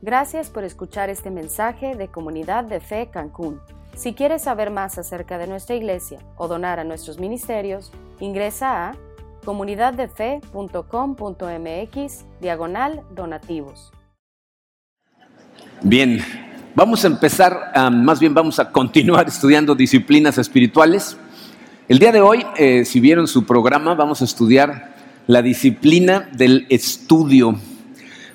[0.00, 3.58] Gracias por escuchar este mensaje de Comunidad de Fe Cancún.
[3.96, 8.96] Si quieres saber más acerca de nuestra iglesia o donar a nuestros ministerios, ingresa a
[9.44, 13.90] comunidaddefe.com.mx diagonal donativos.
[15.82, 16.20] Bien,
[16.76, 21.16] vamos a empezar, más bien vamos a continuar estudiando disciplinas espirituales.
[21.88, 24.94] El día de hoy, eh, si vieron su programa, vamos a estudiar
[25.26, 27.56] la disciplina del estudio.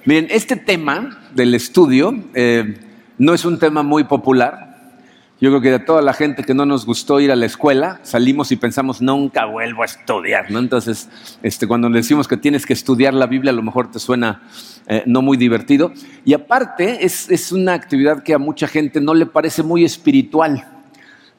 [0.05, 2.77] Miren, este tema del estudio eh,
[3.17, 4.99] no es un tema muy popular.
[5.39, 8.02] Yo creo que de toda la gente que no nos gustó ir a la escuela,
[8.03, 10.59] salimos y pensamos, nunca vuelvo a estudiar, ¿no?
[10.59, 11.09] Entonces,
[11.41, 14.41] este, cuando decimos que tienes que estudiar la Biblia, a lo mejor te suena
[14.88, 15.93] eh, no muy divertido.
[16.26, 20.65] Y aparte, es, es una actividad que a mucha gente no le parece muy espiritual.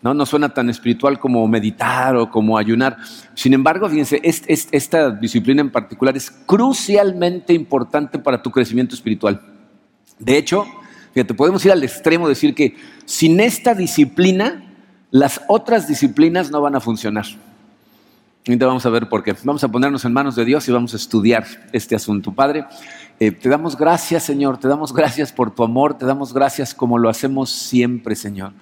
[0.05, 0.13] ¿No?
[0.13, 2.99] No suena tan espiritual como meditar o como ayunar.
[3.35, 9.41] Sin embargo, fíjense, esta disciplina en particular es crucialmente importante para tu crecimiento espiritual.
[10.19, 10.67] De hecho,
[11.15, 12.77] fíjate, podemos ir al extremo de decir que
[13.07, 14.63] sin esta disciplina,
[15.11, 17.25] las otras disciplinas no van a funcionar.
[18.47, 19.35] Ahorita vamos a ver por qué.
[19.43, 22.31] Vamos a ponernos en manos de Dios y vamos a estudiar este asunto.
[22.31, 22.67] Padre,
[23.19, 26.99] eh, te damos gracias, Señor, te damos gracias por tu amor, te damos gracias como
[26.99, 28.53] lo hacemos siempre, Señor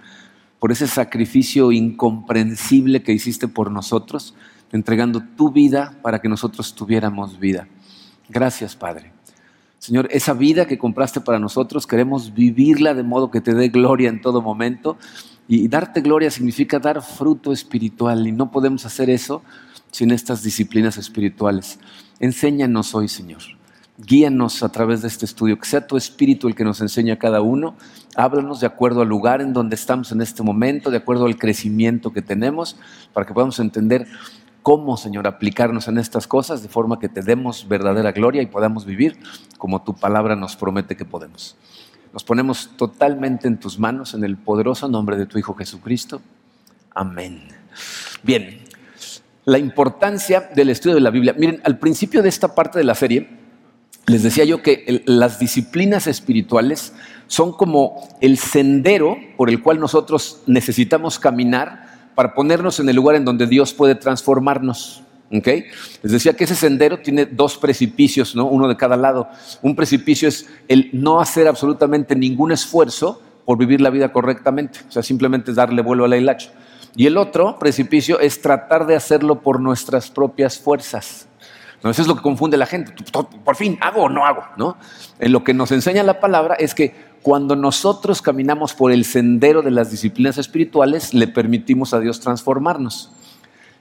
[0.63, 4.37] por ese sacrificio incomprensible que hiciste por nosotros,
[4.71, 7.67] entregando tu vida para que nosotros tuviéramos vida.
[8.29, 9.13] Gracias, Padre.
[9.81, 14.09] Señor, esa vida que compraste para nosotros, queremos vivirla de modo que te dé gloria
[14.09, 14.99] en todo momento.
[15.49, 19.43] Y darte gloria significa dar fruto espiritual y no podemos hacer eso
[19.91, 21.81] sin estas disciplinas espirituales.
[22.21, 23.43] Enséñanos hoy, Señor.
[23.99, 27.19] Guíanos a través de este estudio, que sea tu espíritu el que nos enseñe a
[27.19, 27.75] cada uno
[28.15, 32.13] Háblanos de acuerdo al lugar en donde estamos en este momento, de acuerdo al crecimiento
[32.13, 32.77] que tenemos,
[33.15, 34.07] para que podamos entender
[34.63, 38.85] cómo, Señor, aplicarnos en estas cosas de forma que te demos verdadera gloria y podamos
[38.85, 39.17] vivir
[39.57, 41.57] como tu palabra nos promete que podemos.
[42.13, 46.21] Nos ponemos totalmente en tus manos, en el poderoso nombre de tu Hijo Jesucristo.
[46.95, 47.49] Amén.
[48.23, 48.61] Bien,
[49.47, 51.35] la importancia del estudio de la Biblia.
[51.39, 53.42] Miren, al principio de esta parte de la serie,
[54.07, 56.93] les decía yo que las disciplinas espirituales
[57.29, 63.17] son como el sendero por el cual nosotros necesitamos caminar para ponernos en el lugar
[63.17, 65.03] en donde Dios puede transformarnos.
[65.31, 68.47] Les decía que ese sendero tiene dos precipicios, ¿no?
[68.47, 69.29] uno de cada lado.
[69.63, 74.93] Un precipicio es el no hacer absolutamente ningún esfuerzo por vivir la vida correctamente, o
[74.93, 76.53] sea, simplemente darle vuelo a la hilacha.
[76.95, 81.27] Y el otro precipicio es tratar de hacerlo por nuestras propias fuerzas.
[81.83, 81.91] ¿No?
[81.91, 82.93] Eso es lo que confunde a la gente.
[83.45, 84.43] Por fin, ¿hago o no hago?
[84.57, 84.77] ¿no?
[85.19, 89.63] En lo que nos enseña la palabra es que cuando nosotros caminamos por el sendero
[89.63, 93.13] de las disciplinas espirituales, le permitimos a Dios transformarnos.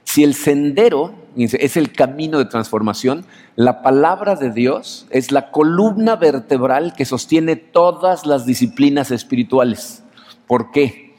[0.04, 3.24] Si el sendero es el camino de transformación,
[3.56, 10.02] la palabra de Dios es la columna vertebral que sostiene todas las disciplinas espirituales.
[10.46, 11.11] ¿Por qué?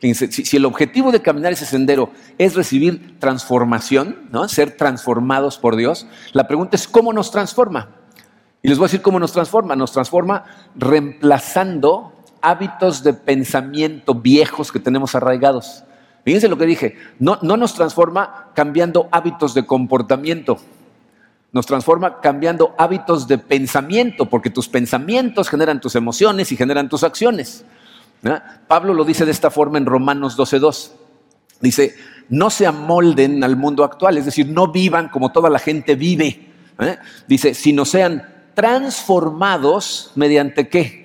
[0.00, 4.48] Si, el objetivo de caminar ese sendero es recibir transformación, ¿no?
[4.48, 7.90] ser transformados por Dios, la pregunta es cómo nos transforma.
[8.62, 9.74] Y les voy a decir cómo nos transforma.
[9.76, 10.44] Nos transforma
[10.76, 12.12] reemplazando
[12.42, 15.84] hábitos de pensamiento viejos que tenemos arraigados.
[16.24, 20.58] Fíjense lo que dije, no, no nos transforma cambiando hábitos de comportamiento,
[21.52, 27.04] nos transforma cambiando hábitos de pensamiento, porque tus pensamientos generan tus emociones y generan tus
[27.04, 27.64] acciones.
[28.68, 30.92] Pablo lo dice de esta forma en Romanos 12.2.
[31.60, 31.94] Dice,
[32.28, 36.52] no se amolden al mundo actual, es decir, no vivan como toda la gente vive.
[36.78, 36.98] ¿eh?
[37.26, 41.00] Dice, sino sean transformados mediante qué?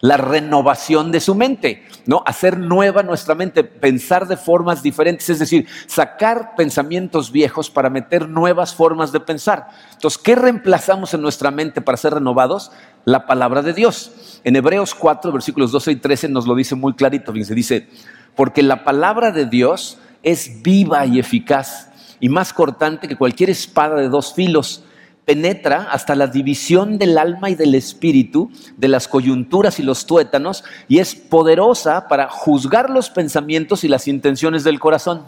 [0.00, 2.22] La renovación de su mente, ¿no?
[2.26, 8.28] Hacer nueva nuestra mente, pensar de formas diferentes, es decir, sacar pensamientos viejos para meter
[8.28, 9.68] nuevas formas de pensar.
[9.92, 12.70] Entonces, ¿qué reemplazamos en nuestra mente para ser renovados?
[13.04, 14.40] La palabra de Dios.
[14.44, 17.88] En Hebreos 4, versículos 12 y 13 nos lo dice muy clarito, fíjense, dice,
[18.34, 23.96] porque la palabra de Dios es viva y eficaz y más cortante que cualquier espada
[23.96, 24.82] de dos filos,
[25.24, 30.64] penetra hasta la división del alma y del espíritu, de las coyunturas y los tuétanos,
[30.88, 35.24] y es poderosa para juzgar los pensamientos y las intenciones del corazón.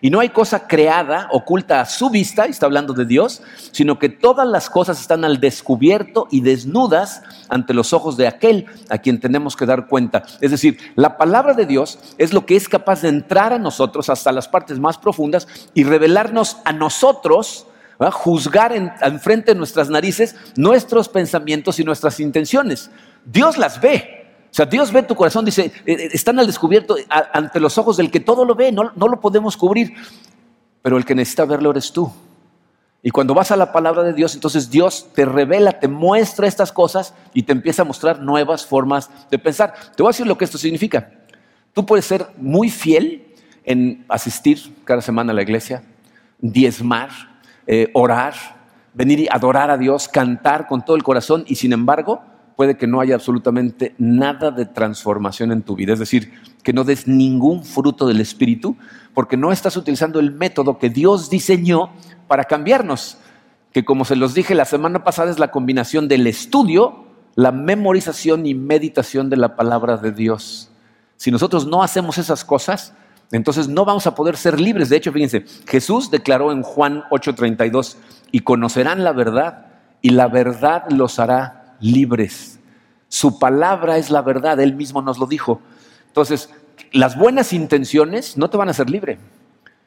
[0.00, 3.42] Y no hay cosa creada, oculta a su vista, y está hablando de Dios,
[3.72, 8.66] sino que todas las cosas están al descubierto y desnudas ante los ojos de aquel
[8.88, 10.24] a quien tenemos que dar cuenta.
[10.40, 14.08] Es decir, la palabra de Dios es lo que es capaz de entrar a nosotros
[14.08, 17.66] hasta las partes más profundas y revelarnos a nosotros,
[18.12, 22.90] juzgar en, frente de nuestras narices nuestros pensamientos y nuestras intenciones.
[23.24, 24.17] Dios las ve,
[24.58, 28.10] sea, Dios ve tu corazón, dice, eh, eh, están al descubierto ante los ojos del
[28.10, 29.94] que todo lo ve, no, no lo podemos cubrir.
[30.82, 32.12] Pero el que necesita verlo eres tú.
[33.00, 36.72] Y cuando vas a la palabra de Dios, entonces Dios te revela, te muestra estas
[36.72, 39.72] cosas y te empieza a mostrar nuevas formas de pensar.
[39.96, 41.10] Te voy a decir lo que esto significa.
[41.72, 43.34] Tú puedes ser muy fiel
[43.64, 45.84] en asistir cada semana a la iglesia,
[46.40, 47.10] diezmar,
[47.66, 48.34] eh, orar,
[48.92, 52.22] venir y adorar a Dios, cantar con todo el corazón y sin embargo
[52.58, 55.92] puede que no haya absolutamente nada de transformación en tu vida.
[55.92, 56.32] Es decir,
[56.64, 58.76] que no des ningún fruto del Espíritu
[59.14, 61.90] porque no estás utilizando el método que Dios diseñó
[62.26, 63.18] para cambiarnos,
[63.72, 67.04] que como se los dije la semana pasada es la combinación del estudio,
[67.36, 70.68] la memorización y meditación de la palabra de Dios.
[71.16, 72.92] Si nosotros no hacemos esas cosas,
[73.30, 74.88] entonces no vamos a poder ser libres.
[74.88, 77.98] De hecho, fíjense, Jesús declaró en Juan 8:32,
[78.32, 79.66] y conocerán la verdad,
[80.02, 82.58] y la verdad los hará libres.
[83.08, 85.60] Su palabra es la verdad, Él mismo nos lo dijo.
[86.06, 86.50] Entonces,
[86.92, 89.18] las buenas intenciones no te van a hacer libre.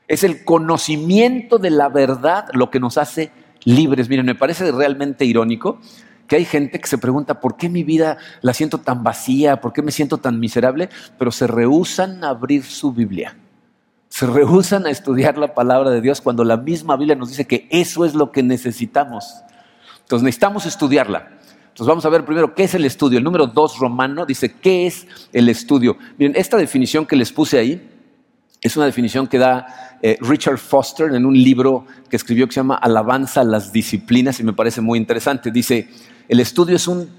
[0.07, 3.31] Es el conocimiento de la verdad lo que nos hace
[3.63, 4.09] libres.
[4.09, 5.79] Miren, me parece realmente irónico
[6.27, 9.59] que hay gente que se pregunta, ¿por qué mi vida la siento tan vacía?
[9.59, 10.89] ¿Por qué me siento tan miserable?
[11.19, 13.35] Pero se rehusan a abrir su Biblia.
[14.07, 17.67] Se rehusan a estudiar la palabra de Dios cuando la misma Biblia nos dice que
[17.69, 19.41] eso es lo que necesitamos.
[20.01, 21.40] Entonces necesitamos estudiarla.
[21.71, 23.17] Entonces vamos a ver primero qué es el estudio.
[23.17, 25.97] El número dos romano dice, ¿qué es el estudio?
[26.17, 27.89] Miren, esta definición que les puse ahí
[28.59, 32.59] es una definición que da eh, Richard Foster en un libro que escribió que se
[32.59, 35.49] llama Alabanza a las disciplinas y me parece muy interesante.
[35.49, 35.87] Dice,
[36.27, 37.09] el estudio es un,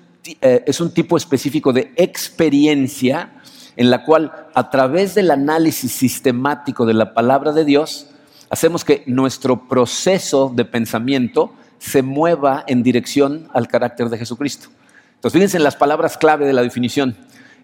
[0.41, 3.33] eh, es un tipo específico de experiencia
[3.77, 8.09] en la cual a través del análisis sistemático de la palabra de Dios
[8.51, 14.69] hacemos que nuestro proceso de pensamiento se mueva en dirección al carácter de Jesucristo.
[15.17, 17.17] Entonces, fíjense en las palabras clave de la definición.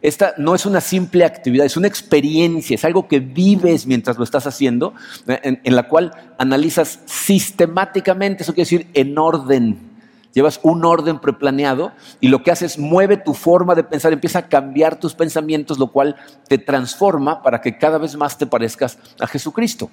[0.02, 4.24] Esta no es una simple actividad, es una experiencia, es algo que vives mientras lo
[4.24, 4.94] estás haciendo,
[5.26, 9.87] en, en la cual analizas sistemáticamente, eso quiere decir en orden,
[10.34, 14.48] Llevas un orden preplaneado y lo que haces mueve tu forma de pensar, empieza a
[14.48, 16.16] cambiar tus pensamientos, lo cual
[16.48, 19.90] te transforma para que cada vez más te parezcas a Jesucristo.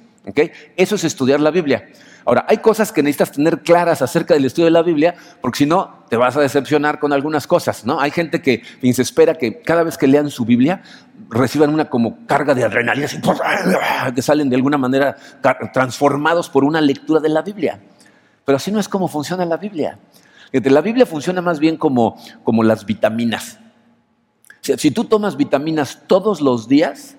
[0.75, 1.87] Eso es estudiar la Biblia.
[2.27, 5.65] Ahora, hay cosas que necesitas tener claras acerca del estudio de la Biblia, porque si
[5.67, 7.99] no, te vas a decepcionar con algunas cosas, ¿no?
[7.99, 10.81] Hay gente que se espera que cada vez que lean su Biblia
[11.29, 13.07] reciban una como carga de adrenalina,
[14.15, 15.15] que salen de alguna manera
[15.71, 17.79] transformados por una lectura de la Biblia.
[18.43, 19.99] Pero así no es como funciona la Biblia.
[20.63, 23.59] La Biblia funciona más bien como, como las vitaminas.
[24.61, 27.17] Si tú tomas vitaminas todos los días,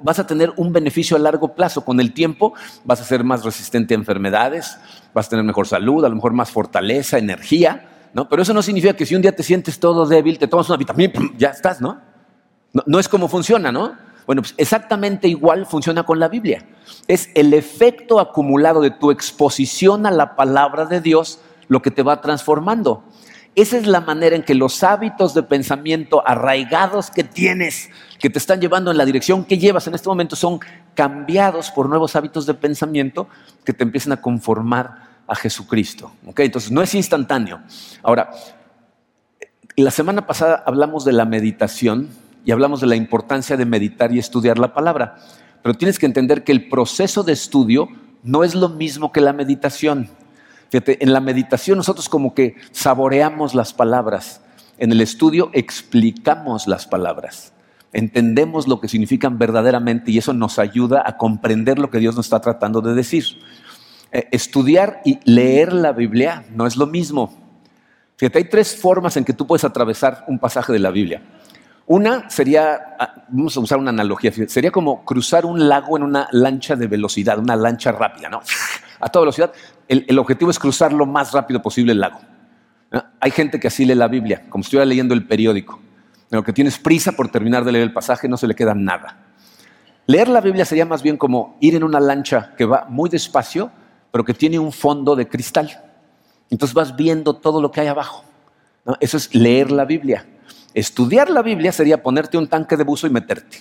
[0.00, 1.84] vas a tener un beneficio a largo plazo.
[1.84, 2.54] Con el tiempo
[2.84, 4.78] vas a ser más resistente a enfermedades,
[5.14, 7.88] vas a tener mejor salud, a lo mejor más fortaleza, energía.
[8.12, 8.28] ¿no?
[8.28, 10.76] Pero eso no significa que si un día te sientes todo débil, te tomas una
[10.76, 12.00] vitamina y ya estás, ¿no?
[12.72, 12.82] ¿no?
[12.86, 13.94] No es como funciona, ¿no?
[14.26, 16.66] Bueno, pues exactamente igual funciona con la Biblia.
[17.08, 22.02] Es el efecto acumulado de tu exposición a la palabra de Dios lo que te
[22.02, 23.04] va transformando.
[23.54, 28.38] Esa es la manera en que los hábitos de pensamiento arraigados que tienes, que te
[28.38, 30.60] están llevando en la dirección que llevas en este momento, son
[30.94, 33.28] cambiados por nuevos hábitos de pensamiento
[33.64, 36.12] que te empiezan a conformar a Jesucristo.
[36.36, 37.60] Entonces, no es instantáneo.
[38.02, 38.30] Ahora,
[39.76, 42.08] la semana pasada hablamos de la meditación
[42.44, 45.16] y hablamos de la importancia de meditar y estudiar la palabra,
[45.62, 47.88] pero tienes que entender que el proceso de estudio
[48.24, 50.08] no es lo mismo que la meditación.
[50.70, 54.40] Fíjate, en la meditación nosotros como que saboreamos las palabras.
[54.78, 57.52] En el estudio explicamos las palabras.
[57.92, 62.26] Entendemos lo que significan verdaderamente y eso nos ayuda a comprender lo que Dios nos
[62.26, 63.24] está tratando de decir.
[64.12, 67.36] Eh, estudiar y leer la Biblia no es lo mismo.
[68.16, 71.22] Fíjate, hay tres formas en que tú puedes atravesar un pasaje de la Biblia.
[71.86, 76.28] Una sería, ah, vamos a usar una analogía, sería como cruzar un lago en una
[76.30, 78.40] lancha de velocidad, una lancha rápida, ¿no?
[79.00, 79.52] A toda velocidad
[79.90, 82.20] el, objetivo es cruzar lo más rápido posible el lago.
[83.20, 85.80] Hay gente que así lee la Biblia, como si estuviera leyendo el periódico.
[86.30, 88.74] En lo que tienes prisa por terminar de leer el pasaje, no se le queda
[88.74, 89.18] nada.
[90.06, 93.70] Leer la Biblia sería más bien como ir en una lancha que va muy despacio,
[94.12, 95.82] pero que tiene un fondo de cristal.
[96.50, 98.24] Entonces vas viendo todo lo que hay abajo.
[99.00, 100.26] Eso es leer la Biblia.
[100.72, 103.58] Estudiar la Biblia sería ponerte un tanque de buzo y meterte.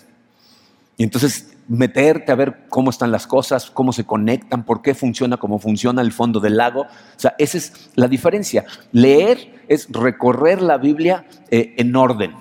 [0.99, 5.37] Y entonces meterte a ver cómo están las cosas, cómo se conectan, por qué funciona,
[5.37, 6.81] cómo funciona el fondo del lago.
[6.81, 8.65] O sea, esa es la diferencia.
[8.91, 12.33] Leer es recorrer la Biblia eh, en orden.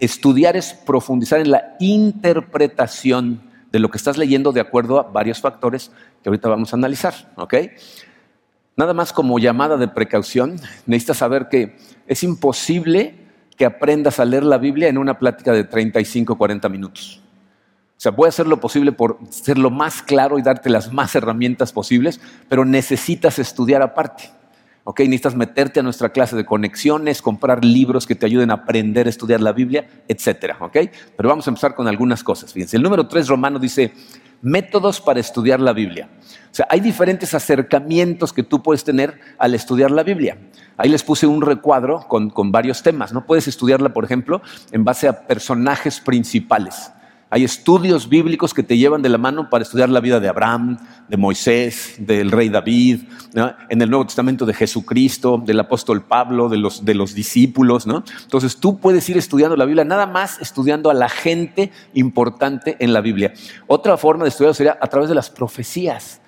[0.00, 5.42] Estudiar es profundizar en la interpretación de lo que estás leyendo de acuerdo a varios
[5.42, 5.92] factores
[6.22, 7.12] que ahorita vamos a analizar.
[8.74, 10.56] Nada más como llamada de precaución,
[10.86, 13.16] necesitas saber que es imposible
[13.54, 17.22] que aprendas a leer la Biblia en una plática de 35 o 40 minutos.
[17.96, 20.92] O sea, voy a hacer lo posible por ser lo más claro y darte las
[20.92, 24.30] más herramientas posibles, pero necesitas estudiar aparte.
[24.84, 25.00] ¿ok?
[25.00, 29.10] Necesitas meterte a nuestra clase de conexiones, comprar libros que te ayuden a aprender a
[29.10, 30.76] estudiar la Biblia, etcétera, ¿ok?
[31.16, 32.52] Pero vamos a empezar con algunas cosas.
[32.52, 33.92] Fíjense, el número 3 romano dice,
[34.42, 36.08] métodos para estudiar la Biblia.
[36.52, 40.38] O sea, hay diferentes acercamientos que tú puedes tener al estudiar la Biblia.
[40.76, 43.12] Ahí les puse un recuadro con, con varios temas.
[43.12, 46.92] No puedes estudiarla, por ejemplo, en base a personajes principales.
[47.28, 50.78] Hay estudios bíblicos que te llevan de la mano para estudiar la vida de Abraham,
[51.08, 53.02] de Moisés, del rey David,
[53.68, 57.84] en el Nuevo Testamento de Jesucristo, del apóstol Pablo, de los, de los discípulos.
[57.84, 58.04] ¿no?
[58.22, 62.92] Entonces tú puedes ir estudiando la Biblia nada más estudiando a la gente importante en
[62.92, 63.32] la Biblia.
[63.66, 66.20] Otra forma de estudiar sería a través de las profecías.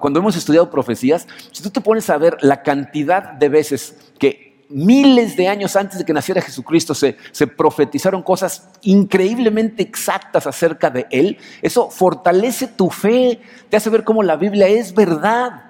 [0.00, 4.55] Cuando hemos estudiado profecías, si tú te pones a ver la cantidad de veces que
[4.68, 7.16] miles de años antes de que naciera Jesucristo se,
[7.56, 14.22] profetizaron cosas increíblemente exactas acerca de Él, eso fortalece tu fe, te hace ver cómo
[14.22, 15.62] la Biblia es verdad.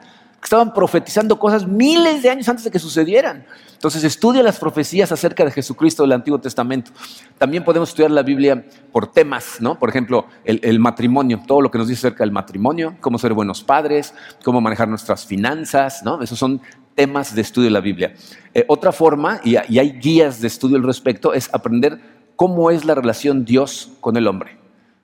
[0.43, 3.45] Estaban profetizando cosas miles de años antes de que sucedieran.
[3.73, 6.93] Entonces estudia las profecías acerca de Jesucristo del Antiguo Testamento.
[7.37, 9.77] También podemos estudiar la Biblia por temas, ¿no?
[9.77, 13.33] Por ejemplo, el, el, matrimonio, todo lo que nos dice acerca del matrimonio, cómo ser
[13.33, 16.23] buenos padres, cómo manejar nuestras finanzas, ¿no?
[16.23, 16.61] Esos son
[16.97, 18.15] temas de estudio de la Biblia.
[18.55, 22.01] Eh, otra forma, y, hay guías de estudio al respecto, es aprender
[22.35, 24.59] cómo es la relación Dios con el hombre.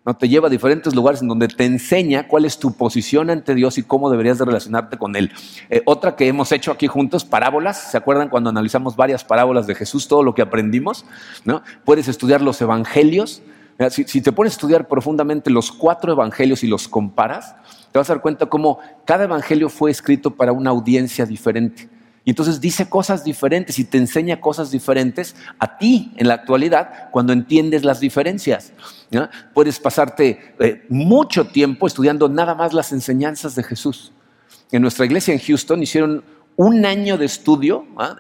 [0.05, 0.15] ¿no?
[0.17, 3.79] Te lleva a diferentes lugares en donde te enseña cuál es tu posición ante Dios
[3.79, 5.31] y cómo deberías de relacionarte con Él.
[5.71, 7.93] Eh, otra que hemos hecho aquí juntos, parábolas.
[7.93, 11.05] ¿Se acuerdan cuando analizamos varias parábolas de Jesús, todo lo que aprendimos?
[11.45, 11.63] ¿no?
[11.85, 13.43] Puedes estudiar los evangelios.
[13.91, 17.57] Si, si, te pones a estudiar profundamente los cuatro evangelios y los comparas,
[17.93, 21.89] te vas a dar cuenta cómo cada evangelio fue escrito para una audiencia diferente.
[22.25, 27.11] Y entonces dice cosas diferentes y te enseña cosas diferentes a ti en la actualidad
[27.11, 28.73] cuando entiendes las diferencias.
[29.53, 34.13] Puedes pasarte eh, mucho tiempo estudiando nada más las enseñanzas de Jesús.
[34.71, 36.25] En nuestra iglesia en Houston hicieron
[36.63, 38.17] un año de estudio, ¿ah?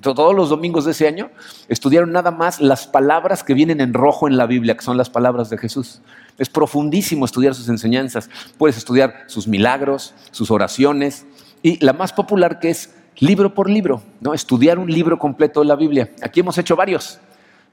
[0.00, 1.30] todos los domingos de ese año,
[1.68, 5.10] estudiaron nada más las palabras que vienen en rojo en la Biblia, que son las
[5.10, 6.00] palabras de Jesús.
[6.38, 8.30] Es profundísimo estudiar sus enseñanzas.
[8.56, 11.26] Puedes estudiar sus milagros, sus oraciones
[11.62, 14.32] y la más popular que es libro por libro, ¿no?
[14.32, 16.10] estudiar un libro completo de la Biblia.
[16.22, 17.20] Aquí hemos hecho varios.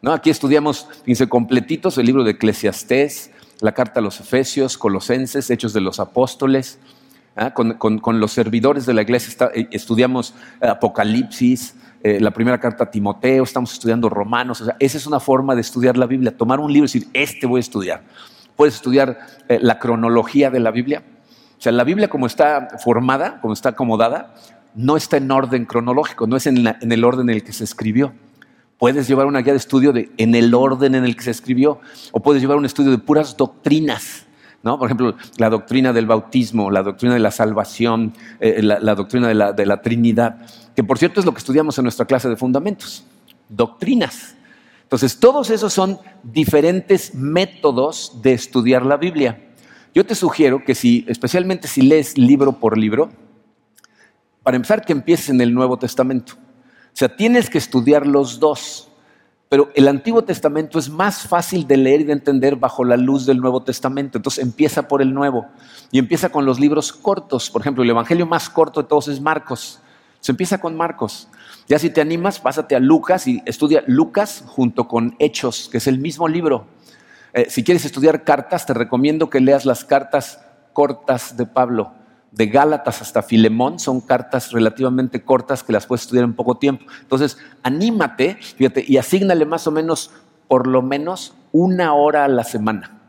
[0.02, 0.12] ¿no?
[0.12, 5.72] Aquí estudiamos, fíjense, completitos el libro de Eclesiastés, la carta a los Efesios, Colosenses, Hechos
[5.72, 6.80] de los Apóstoles.
[7.40, 7.54] ¿Ah?
[7.54, 13.44] Con, los servidores de la iglesia eh, estudiamos Apocalipsis, eh, la primera carta a Timoteo,
[13.44, 14.62] estamos estudiando Romanos.
[14.62, 17.08] O sea, esa es una forma de estudiar la Biblia, tomar un libro y decir,
[17.14, 18.04] este voy a estudiar.
[18.56, 21.04] Puedes estudiar eh, la cronología de la Biblia.
[21.58, 24.34] O sea, la Biblia como está formada, como está acomodada,
[24.76, 28.14] no está en orden cronológico, no es en, el orden en el que se escribió.
[28.78, 31.82] Puedes llevar una guía de estudio de, en el orden en el que se escribió,
[32.14, 34.26] o puedes llevar un estudio de puras doctrinas.
[34.62, 34.78] ¿No?
[34.78, 39.34] Por ejemplo, la doctrina del bautismo, la doctrina de la salvación, eh, la, doctrina de
[39.34, 40.38] la, de la Trinidad,
[40.76, 43.06] que por cierto es lo que estudiamos en nuestra clase de fundamentos,
[43.48, 44.36] doctrinas.
[44.84, 49.40] Entonces, todos esos son diferentes métodos de estudiar la Biblia.
[49.94, 53.10] Yo te sugiero que si, especialmente si lees libro por libro,
[54.44, 56.34] para empezar, que empieces en el Nuevo Testamento.
[56.34, 58.89] O sea, tienes que estudiar los dos.
[59.50, 63.26] Pero el Antiguo Testamento es más fácil de leer y de entender bajo la luz
[63.26, 64.20] del Nuevo Testamento.
[64.20, 65.48] Entonces empieza por el Nuevo
[65.92, 67.50] y empieza con los libros cortos.
[67.50, 69.80] Por ejemplo, el Evangelio más corto de todos es Marcos.
[70.20, 71.28] Se empieza con Marcos.
[71.68, 75.88] Ya si te animas, pásate a Lucas y estudia Lucas junto con Hechos, que es
[75.88, 76.68] el mismo libro.
[77.34, 80.42] Eh, si quieres estudiar cartas, te recomiendo que leas las cartas
[80.74, 81.99] cortas de Pablo
[82.32, 86.86] de Gálatas hasta Filemón son cartas relativamente cortas que las puedes estudiar en poco tiempo.
[87.02, 90.12] Entonces, anímate, fíjate, y asígnale más o menos,
[90.48, 93.00] por lo menos, una hora a la semana.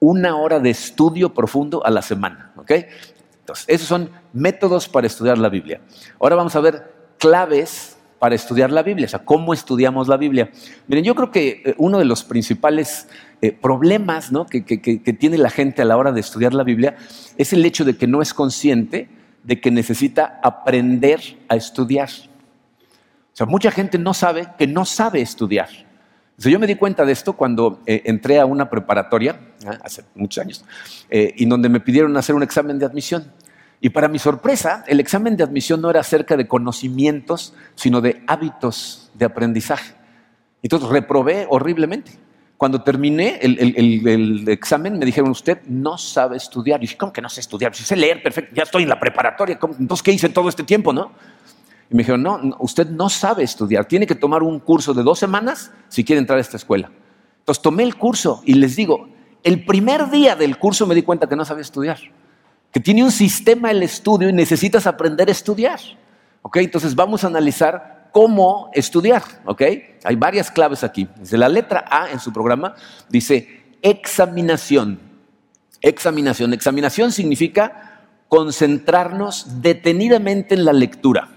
[0.00, 2.72] Una hora de estudio profundo a la semana, ¿ok?
[3.40, 5.80] Entonces, esos son métodos para estudiar la Biblia.
[6.20, 10.50] Ahora vamos a ver claves para estudiar la Biblia, o sea, cómo estudiamos la Biblia.
[10.86, 13.08] Miren, yo creo que eh, uno de los principales
[13.40, 14.60] eh, problemas que,
[15.18, 16.96] tiene la gente a la hora de estudiar la Biblia
[17.36, 19.08] es el hecho de que no es consciente
[19.44, 22.08] de que necesita aprender a estudiar.
[23.32, 25.68] O sea, mucha gente no sabe que no sabe estudiar.
[26.36, 30.42] yo me di cuenta de esto cuando eh, entré a una preparatoria, ah, hace muchos
[30.42, 30.64] años,
[31.10, 33.32] y donde me pidieron hacer un examen de admisión.
[33.80, 38.22] Y para mi sorpresa, el examen de admisión no era acerca de conocimientos, sino de
[38.26, 39.94] hábitos de aprendizaje.
[40.62, 42.12] Entonces reprobé horriblemente.
[42.56, 46.80] Cuando terminé el, examen, me dijeron, usted no sabe estudiar.
[46.80, 47.72] Y dije, ¿cómo que no sé estudiar?
[47.72, 49.56] Si sé leer, perfecto, ya estoy en la preparatoria.
[49.78, 51.12] Entonces, ¿qué hice todo este tiempo, no?
[51.88, 53.84] Y me dijeron, no, usted no sabe estudiar.
[53.84, 56.90] Tiene que tomar un curso de dos semanas si quiere entrar a esta escuela.
[57.38, 59.08] Entonces, tomé el curso y les digo,
[59.44, 61.98] el primer día del curso me di cuenta que no sabía estudiar,
[62.72, 65.80] que tiene un sistema el estudio y necesitas aprender a estudiar.
[66.42, 66.58] ¿Ok?
[66.58, 69.22] Entonces vamos a analizar cómo estudiar.
[69.44, 69.62] ¿Ok?
[70.04, 71.08] Hay varias claves aquí.
[71.16, 72.74] Desde la letra A en su programa
[73.08, 75.00] dice examinación.
[75.80, 76.52] Examinación.
[76.52, 81.28] Examinación significa concentrarnos detenidamente en la lectura.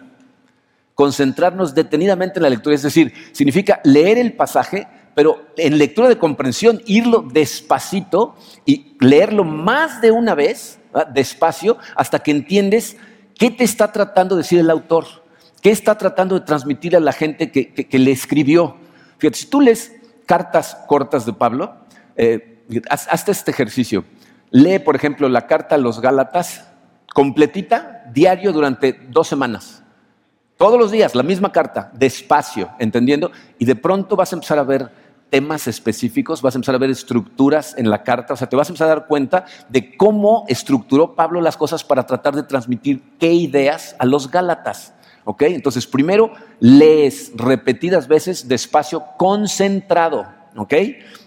[0.95, 2.75] Concentrarnos detenidamente en la lectura.
[2.75, 8.35] Es decir, significa leer el pasaje pero en lectura de comprensión, irlo despacito
[8.65, 10.79] y leerlo más de una vez,
[11.13, 12.97] despacio, hasta que entiendes
[13.37, 15.05] qué te está tratando de decir el autor,
[15.61, 18.77] qué está tratando de transmitir a la gente que, le escribió.
[19.17, 19.91] Fíjate, si tú lees
[20.25, 21.75] cartas cortas de Pablo,
[22.15, 24.05] eh, hazte este ejercicio.
[24.49, 26.67] Lee, por ejemplo, la carta a los Gálatas
[27.13, 29.81] completita, diario, durante dos semanas.
[30.57, 34.63] Todos los días, la misma carta, despacio, entendiendo, y de pronto vas a empezar a
[34.63, 34.91] ver
[35.31, 38.67] temas específicos, vas a empezar a ver estructuras en la carta, o sea, te vas
[38.67, 43.01] a empezar a dar cuenta de cómo estructuró Pablo las cosas para tratar de transmitir
[43.17, 44.93] qué ideas a los Gálatas.
[45.23, 45.43] ¿Ok?
[45.43, 50.25] Entonces, primero lees repetidas veces despacio, concentrado.
[50.55, 50.73] ¿Ok?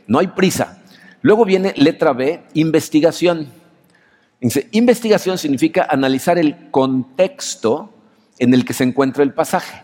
[0.09, 0.83] No hay prisa.
[1.23, 3.49] Luego viene letra B, investigación.
[4.73, 7.91] investigación significa analizar el contexto
[8.39, 9.84] en el que se encuentra el pasaje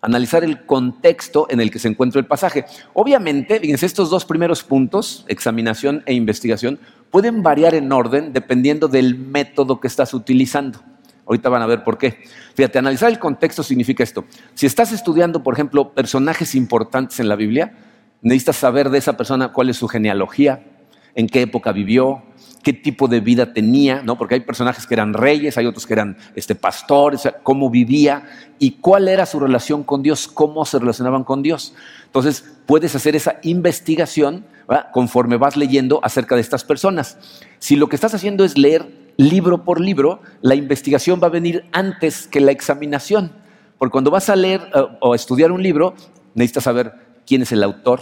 [0.00, 2.64] analizar el contexto en el que se encuentra el pasaje.
[2.92, 6.78] Obviamente, fíjense, estos dos primeros puntos, examinación e investigación,
[7.10, 10.80] pueden variar en orden dependiendo del método que estás utilizando.
[11.26, 12.22] Ahorita van a ver por qué.
[12.54, 14.24] Fíjate, analizar el contexto significa esto.
[14.54, 17.74] Si estás estudiando, por ejemplo, personajes importantes en la Biblia,
[18.22, 20.62] necesitas saber de esa persona cuál es su genealogía,
[21.16, 22.22] en qué época vivió,
[22.62, 24.18] qué tipo de vida tenía, ¿no?
[24.18, 28.72] Porque hay personajes que eran reyes, hay otros que eran este, pastores, cómo vivía y
[28.72, 31.74] cuál era su relación con Dios, cómo se relacionaban con Dios.
[32.04, 34.44] Entonces, puedes hacer esa investigación
[34.92, 37.18] conforme vas leyendo acerca de estas personas.
[37.58, 41.64] Si lo que estás haciendo es leer libro por libro, la investigación va a venir
[41.72, 43.32] antes que la examinación.
[43.78, 45.94] Porque cuando vas a leer eh, o estudiar un libro,
[46.34, 46.94] necesitas saber
[47.26, 48.00] quién es el autor,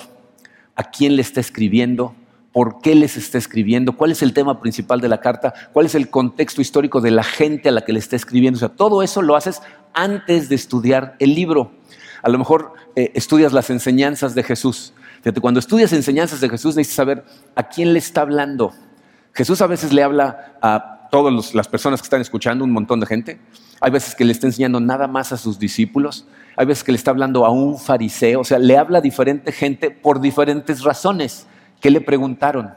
[0.75, 2.14] a quién le está escribiendo,
[2.54, 5.96] por qué les está escribiendo, cuál es el tema principal de la carta, cuál es
[5.96, 8.59] el contexto histórico de la gente a la que le está escribiendo.
[8.59, 9.61] O sea, todo eso lo haces
[9.92, 11.72] antes de estudiar el libro.
[12.22, 14.94] A lo mejor eh, estudias las enseñanzas de Jesús.
[15.22, 17.24] Fíjate, cuando estudias enseñanzas de Jesús necesitas saber
[17.57, 18.72] a quién le está hablando.
[19.33, 23.07] Jesús a veces le habla a todas las personas que están escuchando, un montón de
[23.07, 23.40] gente.
[23.81, 26.24] Hay veces que le está enseñando nada más a sus discípulos.
[26.57, 28.42] Hay veces que le está hablando a un fariseo.
[28.42, 31.48] O sea, le habla a diferente gente por diferentes razones.
[31.85, 32.73] ¿Qué le preguntaron?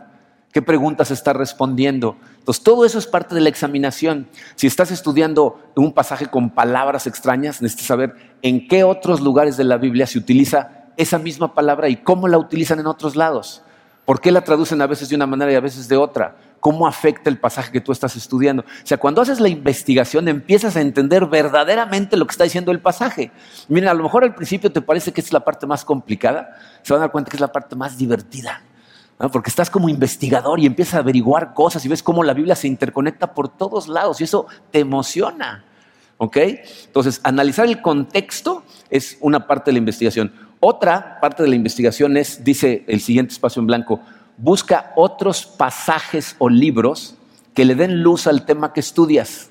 [0.51, 2.17] ¿Qué preguntas está respondiendo?
[2.39, 4.27] Entonces, todo eso es parte de la examinación.
[4.55, 9.63] Si estás estudiando un pasaje con palabras extrañas, necesitas saber en qué otros lugares de
[9.63, 13.63] la Biblia se utiliza esa misma palabra y cómo la utilizan en otros lados.
[14.03, 16.35] ¿Por qué la traducen a veces de una manera y a veces de otra?
[16.59, 18.63] ¿Cómo afecta el pasaje que tú estás estudiando?
[18.63, 22.81] O sea, cuando haces la investigación empiezas a entender verdaderamente lo que está diciendo el
[22.81, 23.31] pasaje.
[23.69, 26.91] Miren, a lo mejor al principio te parece que es la parte más complicada, se
[26.91, 28.63] van a dar cuenta que es la parte más divertida
[29.17, 32.67] porque estás como investigador y empiezas a averiguar cosas y ves cómo la Biblia se
[32.67, 35.65] interconecta por todos lados y eso te emociona.
[36.19, 36.37] ¿Ok?
[36.85, 40.33] Entonces, analizar el contexto es una parte de la investigación.
[40.59, 44.01] Otra parte de la investigación es, dice el siguiente espacio en blanco,
[44.37, 47.15] busca otros pasajes o libros
[47.53, 49.49] que le den luz al tema que estudias.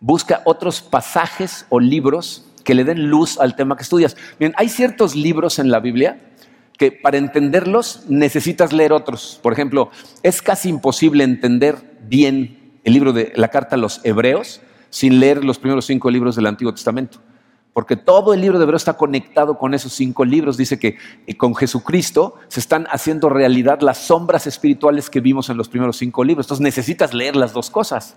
[0.00, 4.16] Busca otros pasajes o libros que le den luz al tema que estudias.
[4.38, 6.31] Bien, hay ciertos libros en la Biblia
[6.78, 9.38] que para entenderlos necesitas leer otros.
[9.42, 9.90] Por ejemplo,
[10.22, 15.44] es casi imposible entender bien el libro de la carta a los hebreos sin leer
[15.44, 17.18] los primeros cinco libros del Antiguo Testamento.
[17.72, 20.58] Porque todo el libro de Hebreo está conectado con esos cinco libros.
[20.58, 25.56] Dice que eh, con Jesucristo se están haciendo realidad las sombras espirituales que vimos en
[25.56, 26.46] los primeros cinco libros.
[26.46, 28.16] Entonces necesitas leer las dos cosas.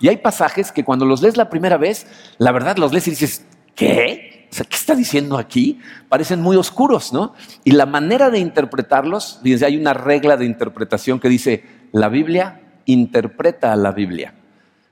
[0.00, 2.06] Y hay pasajes que cuando los lees la primera vez,
[2.38, 4.48] la verdad los lees y dices, ¿qué?
[4.50, 5.78] ¿qué está diciendo aquí?
[6.08, 7.34] Parecen muy oscuros, ¿no?
[7.64, 12.60] Y la manera de interpretarlos, fíjense, hay una regla de interpretación que dice, la Biblia
[12.86, 14.34] interpreta a la Biblia.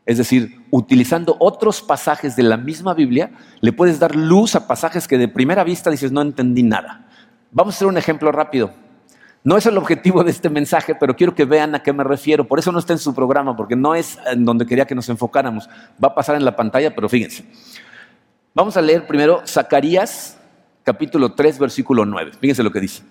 [0.07, 5.09] Es decir, utilizando otros pasajes de la misma Biblia, le puedes dar luz a pasajes
[5.09, 7.09] que de primera vista dices, no entendí nada.
[7.51, 8.71] Vamos a hacer un ejemplo rápido.
[9.45, 12.47] No es el objetivo de este mensaje, pero quiero que vean a qué me refiero.
[12.47, 15.09] Por eso no está en su programa, porque no es en donde quería que nos
[15.09, 15.69] enfocáramos.
[16.03, 17.45] Va a pasar en la pantalla, pero fíjense.
[18.57, 20.39] Vamos a leer primero Zacarías
[20.85, 22.35] capítulo 3 versículo 9.
[22.41, 23.03] Fíjense lo que dice.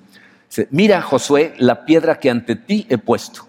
[0.69, 3.45] Mira, Josué, la piedra que ante ti he puesto.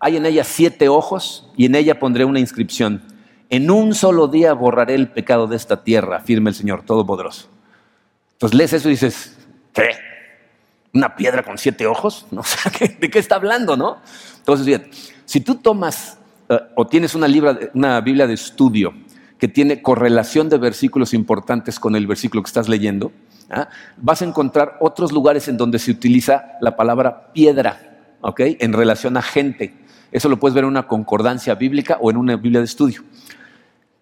[0.00, 3.02] Hay en ella siete ojos y en ella pondré una inscripción.
[3.50, 7.48] En un solo día borraré el pecado de esta tierra, afirma el Señor Todopoderoso.
[8.32, 9.36] Entonces lees eso y dices,
[9.74, 9.90] ¿qué?
[10.94, 12.26] una piedra con siete ojos.
[12.30, 12.40] ¿no?
[12.98, 13.98] ¿de qué está hablando, no?
[14.38, 14.80] Entonces,
[15.26, 16.16] si tú tomas
[16.48, 17.26] eh, o tienes una,
[17.74, 18.94] una Biblia de estudio
[19.38, 23.12] que tiene correlación de versículos importantes con el versículo que estás leyendo,
[23.50, 23.68] ¿ah?
[23.96, 28.40] vas a encontrar otros lugares en donde se utiliza la palabra piedra, ¿ok?
[28.60, 29.74] En relación a gente.
[30.12, 33.02] Eso lo puedes ver en una concordancia bíblica o en una Biblia de estudio.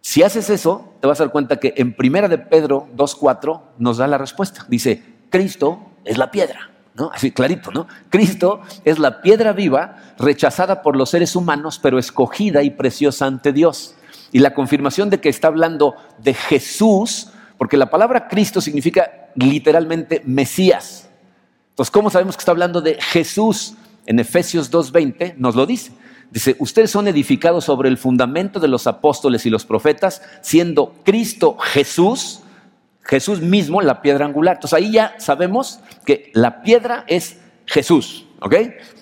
[0.00, 3.96] Si haces eso, te vas a dar cuenta que en Primera de Pedro 2.4 nos
[3.96, 4.66] da la respuesta.
[4.68, 6.70] Dice, Cristo es la piedra.
[6.94, 7.10] ¿no?
[7.12, 7.88] Así clarito, ¿no?
[8.08, 13.52] Cristo es la piedra viva, rechazada por los seres humanos, pero escogida y preciosa ante
[13.52, 13.96] Dios.
[14.34, 20.20] Y la confirmación de que está hablando de Jesús, porque la palabra Cristo significa literalmente
[20.26, 21.08] Mesías.
[21.70, 23.76] Entonces, ¿cómo sabemos que está hablando de Jesús?
[24.04, 25.92] En Efesios 2.20 nos lo dice.
[26.30, 31.56] Dice, ustedes son edificados sobre el fundamento de los apóstoles y los profetas, siendo Cristo
[31.58, 32.42] Jesús
[33.04, 34.56] Jesús mismo la piedra angular.
[34.56, 38.26] Entonces ahí ya sabemos que la piedra es Jesús.
[38.40, 38.54] ¿Ok?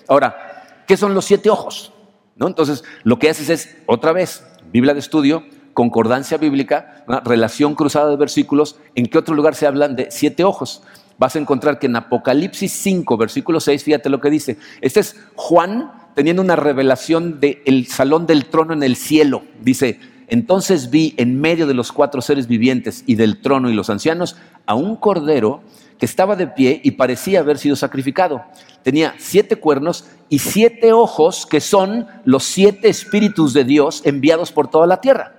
[0.07, 1.91] Ahora, ¿qué son los siete ojos?
[2.35, 2.47] ¿No?
[2.47, 5.43] Entonces, lo que haces es, otra vez, Biblia de estudio,
[5.73, 8.77] concordancia bíblica, una relación cruzada de versículos.
[8.95, 10.83] ¿En qué otro lugar se hablan de siete ojos?
[11.17, 14.57] Vas a encontrar que en Apocalipsis 5, versículo 6, fíjate lo que dice.
[14.81, 19.43] Este es Juan teniendo una revelación del salón del trono en el cielo.
[19.61, 23.89] Dice, entonces vi en medio de los cuatro seres vivientes y del trono y los
[23.89, 25.61] ancianos a un cordero
[25.99, 28.43] que estaba de pie y parecía haber sido sacrificado.
[28.83, 34.69] Tenía siete cuernos y siete ojos que son los siete espíritus de Dios enviados por
[34.69, 35.35] toda la tierra.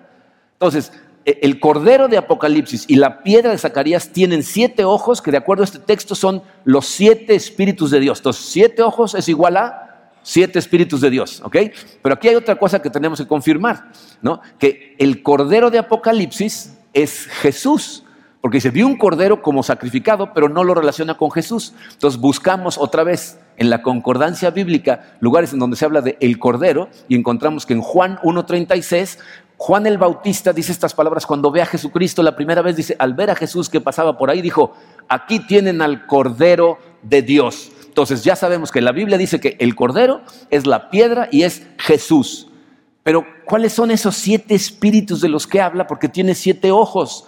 [0.54, 0.92] Entonces,
[1.24, 5.36] e, el cordero de Apocalipsis y la piedra de Zacarías tienen siete ojos que de
[5.36, 8.18] acuerdo a este texto son los siete espíritus de Dios.
[8.18, 11.56] Entonces, siete ojos es igual a siete espíritus de Dios, ¿ok?
[12.02, 13.90] Pero aquí hay otra cosa que tenemos que confirmar,
[14.22, 14.40] ¿no?
[14.58, 18.03] Que el cordero de Apocalipsis es Jesús,
[18.44, 21.72] porque dice, vi un cordero como sacrificado, pero no lo relaciona con Jesús.
[21.92, 26.38] Entonces buscamos otra vez en la concordancia bíblica lugares en donde se habla de el
[26.38, 29.16] cordero y encontramos que en Juan 1.36
[29.56, 33.14] Juan el Bautista dice estas palabras cuando ve a Jesucristo la primera vez, dice, al
[33.14, 34.74] ver a Jesús que pasaba por ahí, dijo,
[35.08, 37.72] aquí tienen al Cordero de Dios.
[37.86, 41.62] Entonces ya sabemos que la Biblia dice que el Cordero es la piedra y es
[41.78, 42.48] Jesús.
[43.04, 45.86] Pero ¿cuáles son esos siete espíritus de los que habla?
[45.86, 47.26] Porque tiene siete ojos.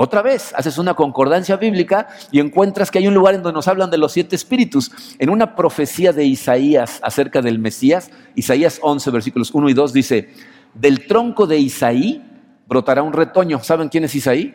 [0.00, 3.66] Otra vez, haces una concordancia bíblica y encuentras que hay un lugar en donde nos
[3.66, 4.92] hablan de los siete espíritus.
[5.18, 10.28] En una profecía de Isaías acerca del Mesías, Isaías 11, versículos 1 y 2 dice,
[10.72, 12.22] del tronco de Isaí
[12.68, 13.60] brotará un retoño.
[13.64, 14.54] ¿Saben quién es Isaí?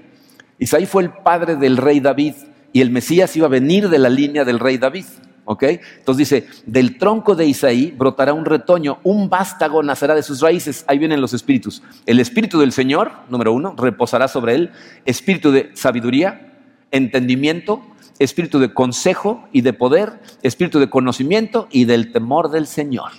[0.59, 2.35] Isaí fue el padre del rey David
[2.71, 5.07] y el Mesías iba a venir de la línea del rey David.
[5.45, 5.63] ¿Ok?
[5.63, 10.85] Entonces dice, del tronco de Isaí brotará un retoño, un vástago nacerá de sus raíces.
[10.87, 11.83] Ahí vienen los espíritus.
[12.05, 14.71] El espíritu del Señor, número uno, reposará sobre él.
[15.05, 16.53] Espíritu de sabiduría,
[16.91, 17.81] entendimiento,
[18.19, 23.11] espíritu de consejo y de poder, espíritu de conocimiento y del temor del Señor.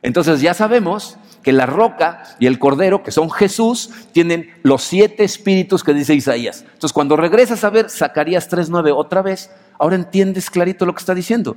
[0.00, 5.24] Entonces ya sabemos que la roca y el cordero, que son Jesús, tienen los siete
[5.24, 6.62] espíritus que dice Isaías.
[6.62, 11.14] Entonces cuando regresas a ver Zacarías 3.9 otra vez, Ahora entiendes clarito lo que está
[11.14, 11.56] diciendo.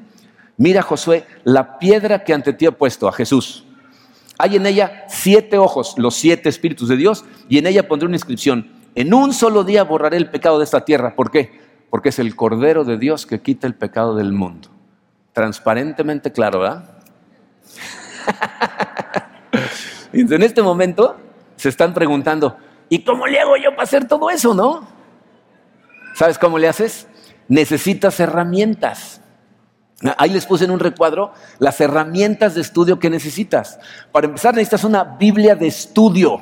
[0.58, 3.66] Mira, Josué, la piedra que ante ti ha puesto a Jesús.
[4.38, 8.16] Hay en ella siete ojos, los siete espíritus de Dios, y en ella pondré una
[8.16, 8.72] inscripción.
[8.96, 11.16] En un solo día borraré el pecado de esta tierra.
[11.16, 11.60] ¿Por qué?
[11.90, 14.70] Porque es el Cordero de Dios que quita el pecado del mundo.
[15.34, 16.98] Transparentemente claro, ¿verdad?
[20.14, 21.18] en este momento
[21.56, 22.58] se están preguntando,
[22.90, 24.88] ¿y cómo le hago yo para hacer todo eso, no?
[26.16, 27.08] ¿Sabes cómo le haces?
[27.52, 29.20] Necesitas herramientas.
[30.18, 33.78] Ahí les puse en un recuadro las herramientas de estudio que necesitas.
[34.14, 36.42] Para empezar, necesitas una Biblia de estudio.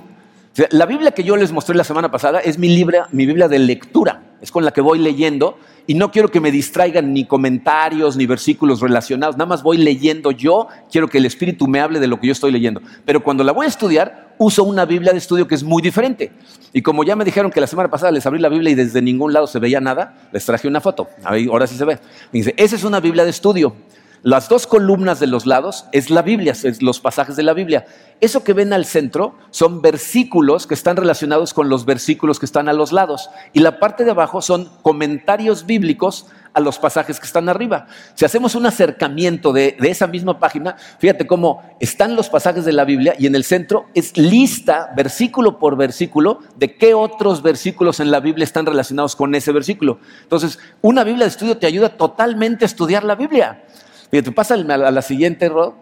[0.69, 2.69] La Biblia que yo les mostré la semana pasada es mi,
[3.12, 4.22] mi Biblia de lectura.
[4.41, 8.25] Es con la que voy leyendo y no quiero que me distraigan ni comentarios ni
[8.28, 12.19] versículos relacionados, nada más voy leyendo yo, quiero que el Espíritu me hable de lo
[12.19, 12.80] que yo estoy leyendo.
[13.06, 16.32] Pero cuando la voy a estudiar, uso una Biblia de estudio que es muy diferente.
[16.73, 19.02] Y como ya me dijeron que la semana pasada les abrí la Biblia y desde
[19.02, 21.08] ningún lado se veía nada, les traje una foto.
[21.23, 21.99] Ahora sí se ve.
[22.32, 23.75] dice, esa es una Biblia de estudio.
[24.21, 27.86] Las dos columnas de los lados es la Biblia, es los pasajes de la Biblia.
[28.19, 32.67] Eso que ven al centro son versículos que están relacionados con los versículos que están
[32.67, 33.29] a los lados.
[33.53, 37.88] Y la parte de abajo son comentarios bíblicos a los pasajes que están arriba.
[38.15, 42.73] Si hacemos un acercamiento de, de, esa misma página, fíjate cómo están los pasajes de
[42.73, 48.01] la Biblia y en el centro es lista, versículo por versículo, de qué otros versículos
[48.01, 49.99] en la Biblia están relacionados con ese versículo.
[50.23, 53.63] Entonces, una Biblia de estudio te ayuda totalmente a estudiar la Biblia.
[54.12, 55.74] Fíjate, pasa a la siguiente, Rod.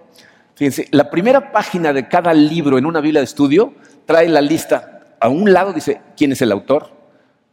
[0.55, 3.73] Fíjense, la primera página de cada libro en una Biblia de estudio
[4.05, 5.15] trae la lista.
[5.19, 6.91] A un lado dice quién es el autor,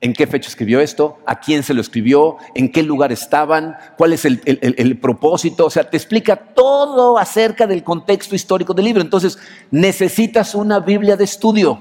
[0.00, 4.12] en qué fecha escribió esto, a quién se lo escribió, en qué lugar estaban, cuál
[4.14, 9.02] es el, el, propósito, o sea, te explica todo acerca del contexto histórico del libro.
[9.02, 9.38] Entonces,
[9.70, 11.78] necesitas una Biblia de estudio.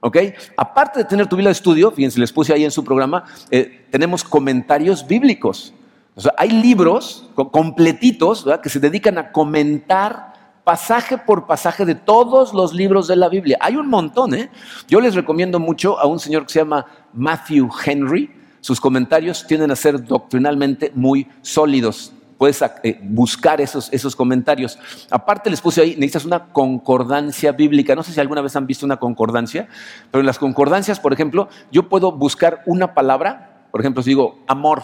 [0.00, 0.16] ¿Ok?
[0.56, 3.86] Aparte de tener tu Biblia de estudio, fíjense, les puse ahí en su programa, eh,
[3.90, 5.74] tenemos comentarios bíblicos.
[6.20, 12.52] O sea, hay libros completitos que se dedican a comentar pasaje por pasaje de todos
[12.52, 13.56] los libros de la Biblia.
[13.58, 14.50] Hay un montón, ¿eh?
[14.86, 18.30] Yo les recomiendo mucho a un señor que se llama Matthew Henry.
[18.60, 22.12] Sus comentarios tienden a ser doctrinalmente muy sólidos.
[22.36, 24.78] Puedes eh, buscar esos, esos comentarios.
[25.10, 27.94] Aparte les puse ahí, necesitas una concordancia bíblica.
[27.94, 29.68] No sé si alguna vez han visto una concordancia,
[30.10, 34.44] pero en las concordancias, por ejemplo, yo puedo buscar una palabra, por ejemplo, si digo
[34.46, 34.82] amor,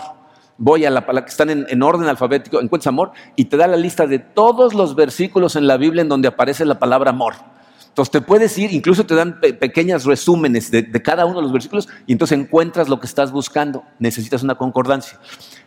[0.59, 3.77] voy a la palabra que están en, orden alfabético, encuentras amor y te da la
[3.77, 7.35] lista de todos los versículos en la Biblia en donde aparece la palabra amor.
[7.89, 11.89] Entonces te puedes ir, incluso te dan pequeños resúmenes de, cada uno de los versículos
[12.07, 13.85] y entonces encuentras lo que estás buscando.
[13.99, 15.19] Necesitas una concordancia.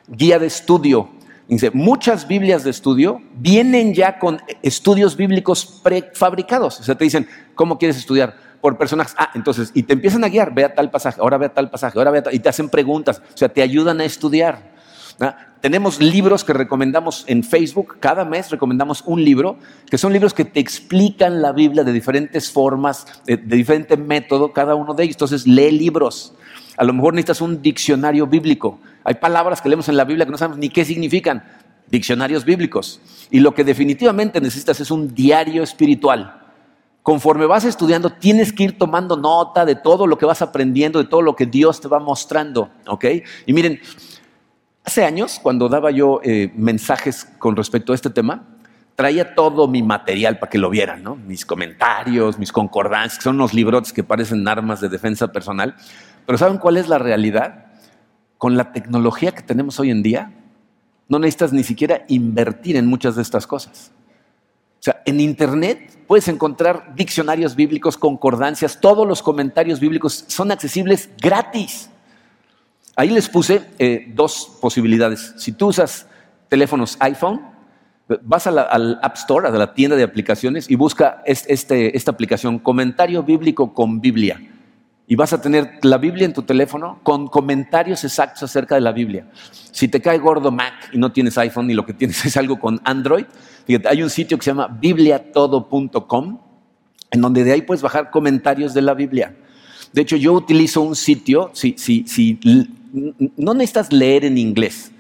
[0.08, 1.10] Guía de estudio.
[1.48, 6.80] Dice, muchas Biblias de estudio vienen ya con estudios bíblicos prefabricados.
[6.80, 8.36] O sea, te dicen, ¿cómo quieres estudiar?
[8.62, 9.16] Por personajes.
[9.18, 11.72] Ah, entonces, y te empiezan a guiar, ve a tal pasaje, ahora ve a tal
[11.72, 13.24] pasaje, ahora ve a tal, y te hacen preguntas.
[13.34, 14.79] O sea, te ayudan a estudiar.
[15.62, 19.58] Tenemos libros que recomendamos en Facebook, cada mes recomendamos un libro,
[19.90, 24.76] que son libros que te explican la Biblia de diferentes formas, de, diferente método, cada
[24.76, 25.16] uno de ellos.
[25.16, 26.34] Entonces, lee libros.
[26.78, 28.80] A lo mejor necesitas un diccionario bíblico.
[29.04, 31.44] Hay palabras que leemos en la Biblia que no sabemos ni qué significan.
[31.88, 33.02] Diccionarios bíblicos.
[33.30, 36.40] Y lo que definitivamente necesitas es un diario espiritual.
[37.04, 41.10] Conforme vas estudiando, tienes que ir tomando nota de todo lo que vas aprendiendo, de
[41.10, 42.70] todo lo que Dios te va mostrando.
[42.88, 43.06] ¿Ok?
[43.46, 43.82] Y miren,
[44.84, 48.44] Hace años, cuando daba yo eh, mensajes con respecto a este tema,
[48.96, 51.16] traía todo mi material para que lo vieran, ¿no?
[51.16, 55.76] Mis comentarios, mis concordancias, que son unos librotes que parecen armas de defensa personal.
[56.26, 57.68] Pero ¿saben cuál es la realidad?
[58.38, 60.34] Con la tecnología que tenemos hoy en día,
[61.08, 63.92] no necesitas ni siquiera invertir en muchas de estas cosas.
[64.80, 71.10] O sea, en Internet puedes encontrar diccionarios bíblicos, concordancias, todos los comentarios bíblicos son accesibles
[71.22, 71.90] gratis.
[73.00, 75.34] Ahí les puse eh, dos posibilidades.
[75.38, 76.06] Si tú usas
[76.50, 77.40] teléfonos iPhone,
[78.24, 83.24] vas al App Store, a la tienda de aplicaciones, y busca este, esta aplicación, Comentario
[83.24, 84.42] Bíblico con Biblia.
[85.08, 88.92] Y vas a tener la Biblia en tu teléfono con comentarios exactos acerca de la
[88.92, 89.28] Biblia.
[89.72, 92.60] Si te cae gordo Mac y no tienes iPhone y lo que tienes es algo
[92.60, 93.24] con Android,
[93.86, 96.40] hay un sitio que se llama bibliatodo.com,
[97.12, 99.38] en donde de ahí puedes bajar comentarios de la Biblia.
[99.94, 102.38] De hecho, yo utilizo un sitio, si, si, si
[102.92, 104.92] no necesitas leer en inglés,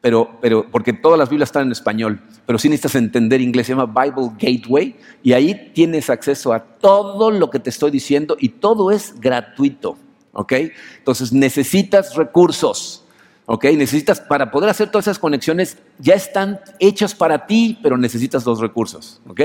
[0.00, 3.74] pero, pero, porque todas las Biblias están en español, pero sí necesitas entender inglés, se
[3.74, 8.50] llama Bible Gateway, y ahí tienes acceso a todo lo que te estoy diciendo y
[8.50, 9.96] todo es gratuito,
[10.32, 10.52] ¿ok?
[10.98, 13.04] Entonces necesitas recursos,
[13.46, 13.64] ¿ok?
[13.76, 18.60] Necesitas, para poder hacer todas esas conexiones, ya están hechas para ti, pero necesitas los
[18.60, 19.40] recursos, ¿ok?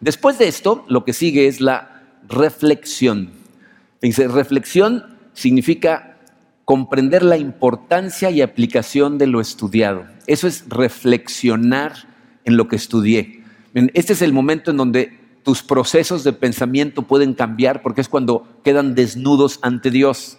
[0.00, 3.32] Después de esto, lo que sigue es la reflexión.
[4.00, 6.09] Dice, reflexión significa
[6.70, 10.04] comprender la importancia y aplicación de lo estudiado.
[10.28, 11.94] Eso es reflexionar
[12.44, 13.42] en lo que estudié.
[13.74, 18.46] Este es el momento en donde tus procesos de pensamiento pueden cambiar porque es cuando
[18.62, 20.38] quedan desnudos ante Dios.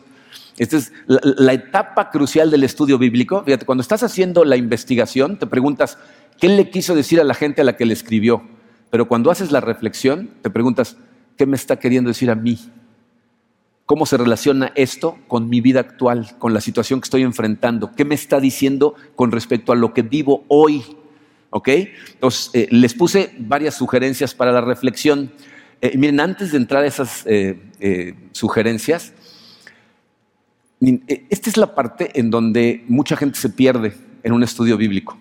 [0.57, 3.43] Esta es la, etapa crucial del estudio bíblico.
[3.43, 5.97] Fíjate, cuando estás haciendo la investigación, te preguntas,
[6.39, 8.41] ¿qué le quiso decir a la gente a la que le escribió?
[8.89, 10.95] Pero cuando haces la reflexión, te preguntas,
[11.35, 12.57] ¿qué me está queriendo decir a mí?
[13.91, 17.91] ¿Cómo se relaciona esto con mi vida actual, con la situación que estoy enfrentando?
[17.93, 20.81] ¿Qué me está diciendo con respecto a lo que vivo hoy?
[21.49, 21.67] ¿Ok?
[22.13, 25.33] Entonces, eh, les puse varias sugerencias para la reflexión.
[25.81, 29.11] Eh, miren, antes de entrar a esas eh, sugerencias,
[30.79, 35.17] esta es la parte en donde mucha gente se pierde en un estudio bíblico.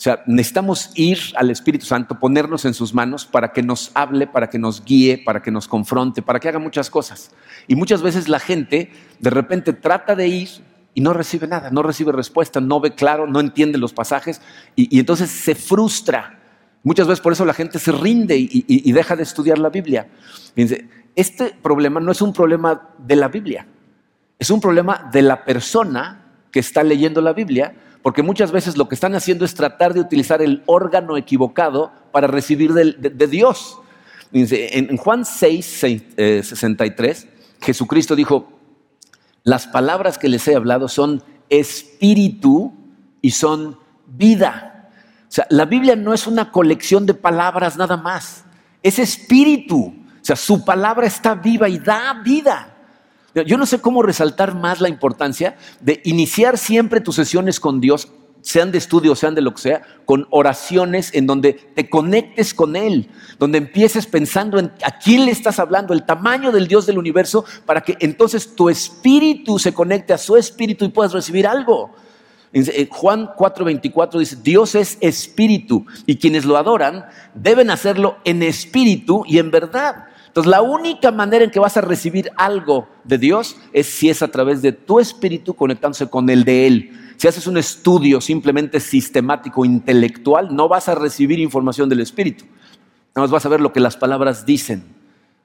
[0.00, 4.26] O sea, necesitamos ir al Espíritu Santo, ponernos en sus manos para que nos hable,
[4.26, 7.32] para que nos guíe, para que nos confronte, para que haga muchas cosas.
[7.68, 10.48] Y muchas veces la gente de repente trata de ir
[10.94, 14.40] y no recibe nada, no recibe respuesta, no ve claro, no entiende los pasajes
[14.74, 16.38] y, entonces se frustra.
[16.82, 20.08] Muchas veces por eso la gente se rinde y, deja de estudiar la Biblia.
[20.54, 23.66] Fíjense, este problema no es un problema de la Biblia,
[24.38, 28.88] es un problema de la persona que está leyendo la Biblia porque muchas veces lo
[28.88, 33.78] que están haciendo es tratar de utilizar el órgano equivocado para recibir de, Dios.
[34.32, 37.28] En Juan 6, 63, eh,
[37.60, 38.48] Jesucristo dijo,
[39.42, 42.72] las palabras que les he hablado son espíritu
[43.20, 44.90] y son vida.
[45.28, 48.44] O sea, la Biblia no es una colección de palabras nada más,
[48.82, 49.94] es espíritu.
[50.20, 52.76] O sea, su palabra está viva y da vida.
[53.34, 58.08] Yo no sé cómo resaltar más la importancia de iniciar siempre tus sesiones con Dios,
[58.42, 62.74] sean de estudio, sean de lo que sea, con oraciones en donde te conectes con
[62.74, 66.98] Él, donde empieces pensando en a quién le estás hablando, el tamaño del Dios del
[66.98, 71.92] universo, para que entonces tu espíritu se conecte a su espíritu y puedas recibir algo.
[72.52, 79.24] Eh, Juan 4:24 dice, Dios es espíritu y quienes lo adoran deben hacerlo en espíritu
[79.26, 80.06] y en verdad.
[80.30, 84.22] Entonces, la única manera en que vas a recibir algo de Dios es si es
[84.22, 86.92] a través de tu espíritu conectándose con el de Él.
[87.16, 92.44] Si haces un estudio simplemente sistemático, intelectual, no vas a recibir información del espíritu.
[93.16, 94.84] Nada más vas a ver lo que las palabras dicen.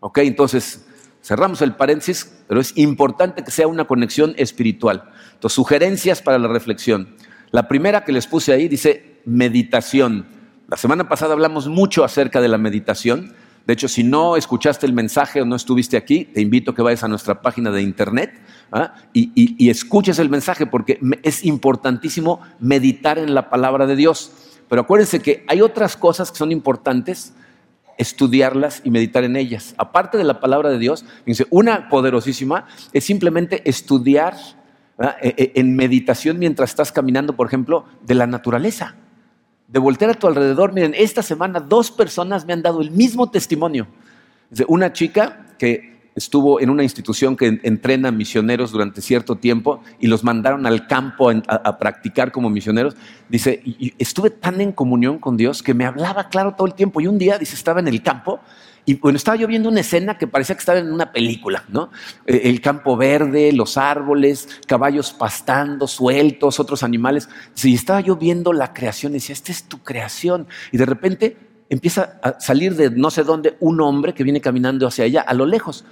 [0.01, 0.19] ¿Ok?
[0.19, 0.85] Entonces,
[1.23, 5.09] cerramos el paréntesis, pero es importante que sea una conexión espiritual.
[5.33, 7.15] Entonces, sugerencias para la reflexión.
[7.49, 10.27] La primera que les puse ahí dice meditación.
[10.67, 13.33] La semana pasada hablamos mucho acerca de la meditación.
[13.65, 16.83] De hecho, si no escuchaste el mensaje o no estuviste aquí, te invito a que
[16.83, 18.39] vayas a nuestra página de internet
[18.71, 18.93] ¿ah?
[19.11, 24.31] y, escuches el mensaje porque es importantísimo meditar en la palabra de Dios.
[24.69, 27.33] Pero acuérdense que hay otras cosas que son importantes
[27.97, 29.73] estudiarlas y meditar en ellas.
[29.77, 31.05] Aparte de la palabra de Dios,
[31.49, 34.35] una poderosísima es simplemente estudiar
[35.21, 38.95] e, e, en meditación mientras estás caminando, por ejemplo, de la naturaleza
[39.67, 40.73] de voltear a tu alrededor.
[40.73, 43.87] Miren, esta semana dos personas me han dado el mismo testimonio.
[44.67, 50.23] Una chica que estuvo en una institución que entrena misioneros durante cierto tiempo y los
[50.23, 52.95] mandaron al campo a, practicar como misioneros.
[53.27, 53.61] Dice,
[53.97, 57.01] estuve tan en comunión con Dios que me hablaba claro todo el tiempo.
[57.01, 58.39] Y un día, dice, estaba en el campo
[58.85, 61.89] y bueno, estaba yo viendo una escena que parecía que estaba en una película, ¿no?
[62.27, 67.27] Eh, el campo verde, los árboles, caballos pastando, sueltos, otros animales.
[67.63, 70.47] Y estaba yo viendo la creación y decía, esta es tu creación.
[70.71, 71.37] Y de repente
[71.69, 75.33] empieza a salir de no sé dónde un hombre que viene caminando hacia ella a
[75.33, 75.83] lo lejos.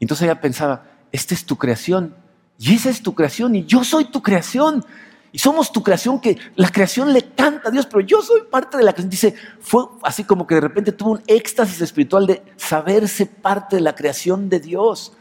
[0.00, 2.14] Entonces ella pensaba, esta es tu creación.
[2.58, 4.84] Y esa es tu creación y yo soy tu creación.
[5.30, 8.78] Y somos tu creación que la creación le canta a Dios, pero yo soy parte
[8.78, 9.10] de la creación.
[9.10, 13.82] Dice, fue así como que de repente tuvo un éxtasis espiritual de saberse parte de
[13.82, 15.12] la creación de Dios.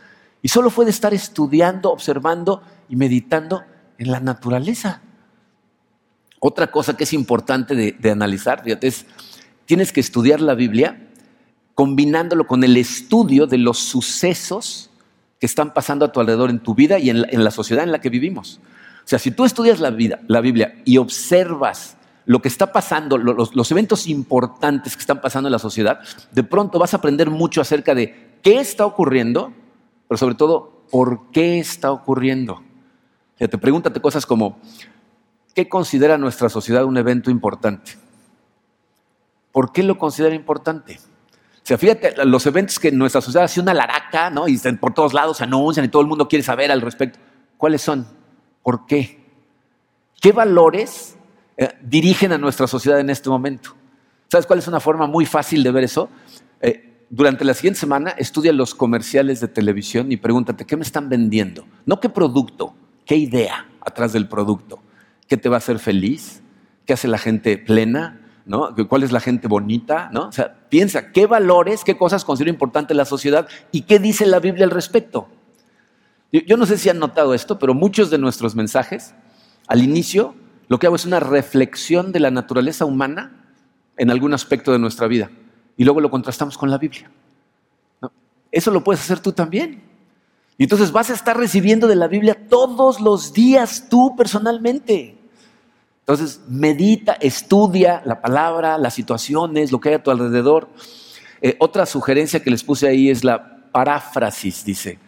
[0.42, 3.64] Y solo fue de estar estudiando, observando y meditando
[3.98, 5.02] en la naturaleza.
[6.40, 9.06] Otra cosa que es importante de, analizar, fíjate, es,
[9.66, 11.10] tienes que estudiar la Biblia
[11.76, 14.90] combinándolo con el estudio de los sucesos
[15.40, 18.00] que están pasando a tu alrededor en tu vida y en la sociedad en la
[18.00, 18.62] que vivimos.
[19.08, 23.18] O sea, si tú estudias la, vida, la Biblia y observas lo que está pasando,
[23.18, 26.02] los, eventos importantes que están pasando en la sociedad,
[26.34, 29.54] de pronto vas a aprender mucho acerca de qué está ocurriendo,
[30.10, 32.56] pero sobre todo, por qué está ocurriendo.
[32.56, 34.60] O sea, te pregúntate cosas como,
[35.56, 37.94] ¿qué considera nuestra sociedad un evento importante?
[39.54, 41.00] ¿Por qué lo considera importante?
[41.00, 44.50] O sea, fíjate, los eventos que nuestra sociedad hace una laraca, ¿no?
[44.50, 47.20] Y por todos lados se anuncian y todo el mundo quiere saber al respecto.
[47.56, 48.17] ¿Cuáles son?
[48.68, 49.18] ¿Por qué?
[50.20, 51.16] ¿Qué valores
[51.56, 53.70] eh, dirigen a nuestra sociedad en este momento?
[54.28, 56.10] ¿Sabes cuál es una forma muy fácil de ver eso?
[56.60, 61.08] Eh, durante la siguiente semana estudia los comerciales de televisión y pregúntate, ¿qué me están
[61.08, 61.66] vendiendo?
[61.86, 62.76] No qué producto,
[63.06, 64.80] qué idea atrás del producto.
[65.30, 66.42] ¿Qué te va a hacer feliz?
[66.86, 68.20] ¿Qué hace la gente plena?
[68.90, 70.10] ¿Cuál es la gente bonita?
[70.12, 70.28] ¿No?
[70.28, 74.26] O sea, piensa, ¿qué valores, qué cosas considero importantes en la sociedad y qué dice
[74.26, 75.30] la Biblia al respecto?
[76.32, 79.14] Yo no sé si han notado esto, pero muchos de nuestros mensajes,
[79.68, 80.36] al inicio,
[80.68, 83.46] lo que hago es una reflexión de la naturaleza humana
[83.96, 85.32] en algún aspecto de nuestra vida.
[85.78, 87.10] Y luego lo contrastamos con la Biblia.
[88.52, 89.84] Eso lo puedes hacer tú también.
[90.58, 95.18] Y entonces vas a estar recibiendo de la Biblia todos los días tú personalmente.
[96.00, 100.68] Entonces medita, estudia la palabra, las situaciones, lo que hay a tu alrededor.
[101.42, 105.00] Eh, otra sugerencia que les puse ahí es la paráfrasis, dice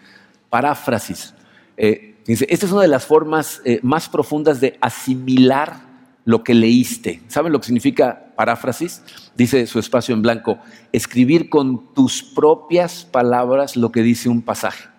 [0.49, 1.33] paráfrasis.
[1.77, 5.89] Eh, esta es una de las formas eh, más profundas de asimilar
[6.25, 7.23] lo que leíste.
[7.27, 9.01] ¿Saben lo que significa paráfrasis?
[9.35, 10.59] Dice su espacio en blanco,
[10.91, 14.89] escribir con tus propias palabras lo que dice un pasaje.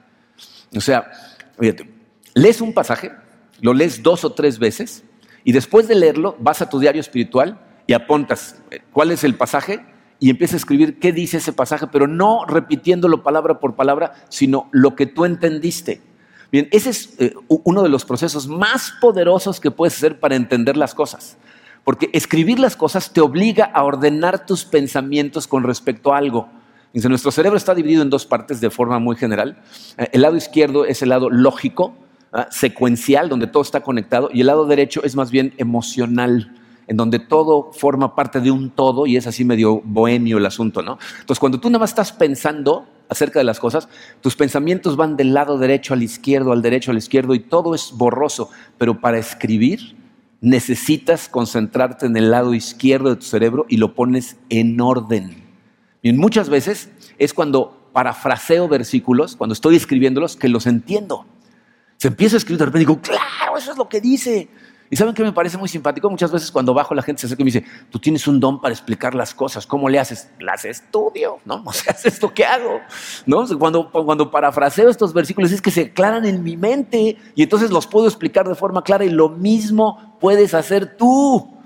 [0.75, 1.11] O sea,
[1.59, 1.89] fíjate,
[2.35, 3.13] lees un pasaje,
[3.61, 5.05] lo lees dos o tres veces
[5.45, 9.37] y después de leerlo vas a tu diario espiritual y apuntas eh, cuál es el
[9.37, 9.85] pasaje
[10.21, 14.69] y empieza a escribir qué dice ese pasaje, pero no repitiéndolo palabra por palabra, sino
[14.71, 16.03] lo que tú entendiste.
[16.53, 20.77] Bien, ese es eh, uno de los procesos más poderosos que puedes hacer para entender
[20.77, 21.39] las cosas.
[21.85, 26.51] Porque escribir las cosas te obliga a ordenar tus pensamientos con respecto a algo.
[26.93, 29.63] Dice, nuestro cerebro está dividido en dos partes de forma muy general.
[29.97, 31.95] Eh, el lado izquierdo es el lado lógico,
[32.33, 32.49] ¿ah?
[32.51, 36.60] secuencial, donde todo está conectado, y el lado derecho es más bien emocional
[36.91, 40.83] en donde todo forma parte de un todo y es así medio bohemio el asunto,
[40.83, 40.99] ¿no?
[41.21, 43.89] Entonces, cuando tú nada más estás pensando acerca de las cosas,
[44.21, 47.93] tus pensamientos van del lado derecho al izquierdo, al derecho al izquierdo y todo es
[47.95, 49.95] borroso, pero para escribir
[50.41, 55.45] necesitas concentrarte en el lado izquierdo de tu cerebro y lo pones en orden.
[56.03, 61.25] Y muchas veces es cuando parafraseo versículos, cuando estoy escribiéndolos, que los entiendo.
[61.99, 64.49] Se empieza a escribir de repente y digo, claro, eso es lo que dice.
[64.93, 66.11] Y saben que me parece muy simpático.
[66.11, 68.61] Muchas veces cuando bajo la gente se acerca y me dice, tú tienes un don
[68.61, 69.65] para explicar las cosas.
[69.65, 70.29] ¿Cómo le haces?
[70.41, 71.63] Las estudio, ¿no?
[71.71, 72.81] O sea, es esto que hago,
[73.25, 73.47] ¿no?
[73.57, 77.87] Cuando, cuando parafraseo estos versículos es que se aclaran en mi mente y entonces los
[77.87, 81.57] puedo explicar de forma clara y lo mismo puedes hacer tú.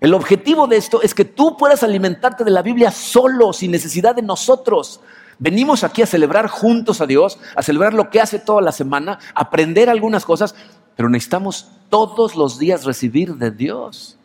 [0.00, 4.14] El objetivo de esto es que tú puedas alimentarte de la Biblia solo, sin necesidad
[4.14, 5.00] de nosotros.
[5.38, 9.18] Venimos aquí a celebrar juntos a Dios, a celebrar lo que hace toda la semana,
[9.34, 10.54] aprender algunas cosas,
[10.96, 14.18] pero necesitamos todos los días recibir de Dios.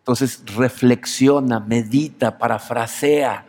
[0.00, 3.46] Entonces reflexiona, medita, parafrasea.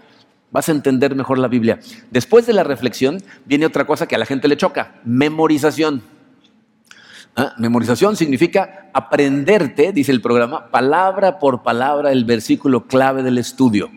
[0.52, 1.80] Vas a entender mejor la Biblia.
[2.12, 6.02] Después de la reflexión viene otra cosa que a la gente le choca, memorización.
[7.36, 7.54] ¿Ah?
[7.58, 13.90] Memorización significa aprenderte, dice el programa, palabra por palabra el versículo clave del estudio.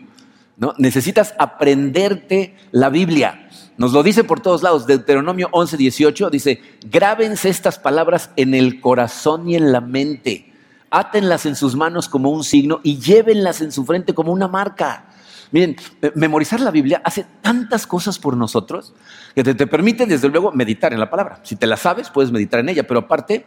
[0.77, 3.49] Necesitas aprenderte la Biblia.
[3.77, 4.85] Nos lo dice por todos lados.
[4.85, 10.51] Deuteronomio 11, 18 dice, grábense estas palabras en el corazón y en la mente.
[10.91, 15.05] Átenlas en sus manos como un signo y llévenlas en su frente como una marca.
[15.51, 15.77] Miren,
[16.15, 18.93] memorizar la Biblia hace tantas cosas por nosotros
[19.33, 21.39] que te, permite, desde luego, meditar en la palabra.
[21.43, 23.45] Si te la sabes, puedes meditar en ella, pero aparte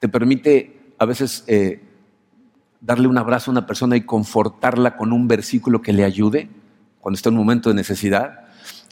[0.00, 1.83] te permite a veces eh,
[2.84, 6.50] darle un abrazo a una persona y confortarla con un versículo que le ayude
[7.00, 8.44] cuando está en un momento de necesidad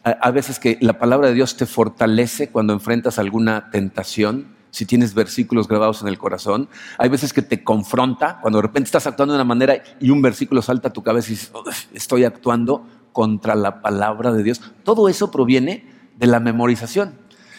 [0.04, 5.14] a veces que la palabra de Dios te fortalece cuando enfrentas alguna tentación, si tienes
[5.14, 6.68] versículos grabados en el corazón.
[6.98, 10.20] Hay veces que te confronta, cuando de repente estás actuando de una manera y un
[10.20, 11.52] versículo salta a tu cabeza y dices,
[11.92, 14.60] estoy actuando contra la palabra de Dios.
[14.82, 15.86] Todo eso proviene
[16.16, 17.14] de la memorización.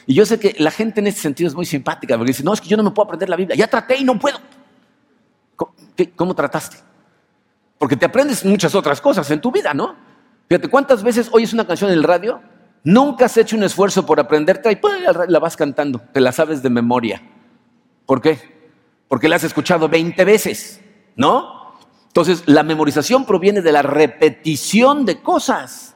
[0.05, 2.53] Y yo sé que la gente en este sentido es muy simpática, porque dice, no,
[2.53, 4.37] es que yo no me puedo aprender la Biblia, ya traté y no puedo.
[6.15, 6.77] ¿Cómo trataste?
[7.77, 9.95] Porque te aprendes muchas otras cosas en tu vida, ¿no?
[10.47, 12.41] Fíjate, ¿cuántas veces oyes una canción en el radio?
[12.83, 16.61] Nunca has hecho un esfuerzo por aprenderte y pues, la vas cantando, te la sabes
[16.61, 17.21] de memoria.
[18.05, 18.37] ¿Por qué?
[19.07, 20.81] Porque la has escuchado 20 veces,
[21.15, 21.75] ¿no?
[22.07, 25.95] Entonces, la memorización proviene de la repetición de cosas.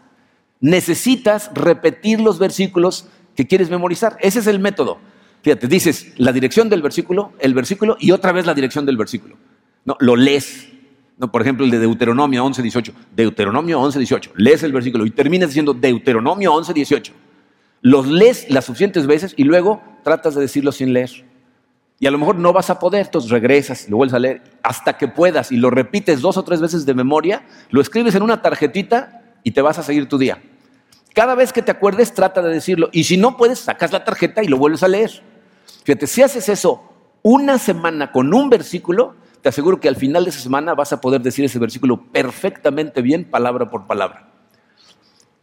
[0.59, 4.17] Necesitas repetir los versículos que quieres memorizar.
[4.19, 4.97] Ese es el método.
[5.43, 9.35] Fíjate, dices la dirección del versículo, el versículo y otra vez la dirección del versículo.
[9.87, 10.67] No, lo lees,
[11.17, 12.93] no, por ejemplo, el de Deuteronomio 11, 18.
[13.15, 14.31] Deuteronomio 11, 18.
[14.35, 17.13] Lees el versículo y terminas diciendo Deuteronomio 11, 18.
[17.83, 21.25] Los lees las suficientes veces y luego tratas de decirlo sin leer.
[21.99, 24.41] Y a lo mejor no vas a poder, entonces regresas y lo vuelves a leer
[24.61, 28.23] hasta que puedas y lo repites dos o tres veces de memoria, lo escribes en
[28.23, 30.43] una tarjetita y te vas a seguir tu día.
[31.13, 32.89] Cada vez que te acuerdes, trata de decirlo.
[32.91, 35.23] Y si no puedes, sacas la tarjeta y lo vuelves a leer.
[35.85, 36.83] Fíjate, si haces eso
[37.23, 41.01] una semana con un versículo, te aseguro que al final de esa semana vas a
[41.01, 44.29] poder decir ese versículo perfectamente bien, palabra por palabra.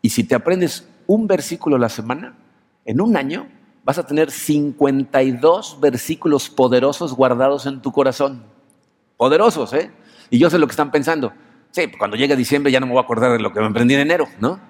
[0.02, 2.36] Y si te aprendes un versículo a la semana,
[2.84, 3.48] en un año
[3.84, 8.44] vas a tener 52 versículos poderosos guardados en tu corazón.
[9.16, 9.90] Poderosos, ¿eh?
[10.30, 11.32] Y yo sé lo que están pensando.
[11.70, 13.94] Sí, cuando llegue diciembre ya no me voy a acordar de lo que me aprendí
[13.94, 14.60] en enero, ¿no?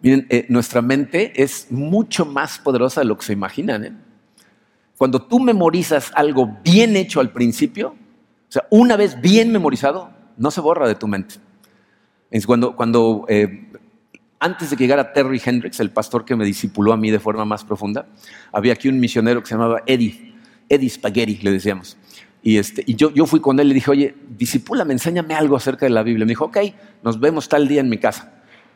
[0.00, 3.84] Miren, eh, nuestra mente es mucho más poderosa de lo que se imaginan.
[3.84, 3.92] ¿eh?
[4.96, 7.88] Cuando tú memorizas algo bien hecho al principio,
[8.48, 11.36] o sea, una vez bien memorizado, no se borra de tu mente.
[12.30, 13.68] Es cuando, cuando eh,
[14.38, 17.44] antes de que llegara Terry Hendricks, el pastor que me discipuló a mí de forma
[17.44, 18.06] más profunda,
[18.52, 20.34] había aquí un misionero que se llamaba Eddie,
[20.68, 21.96] Eddie Spaghetti, le decíamos.
[22.42, 25.56] Y, este, y yo, yo fui con él y le dije, oye, disipúlame, enséñame algo
[25.56, 26.24] acerca de la Biblia.
[26.24, 26.58] Me dijo, ok,
[27.02, 28.32] nos vemos tal día en mi casa.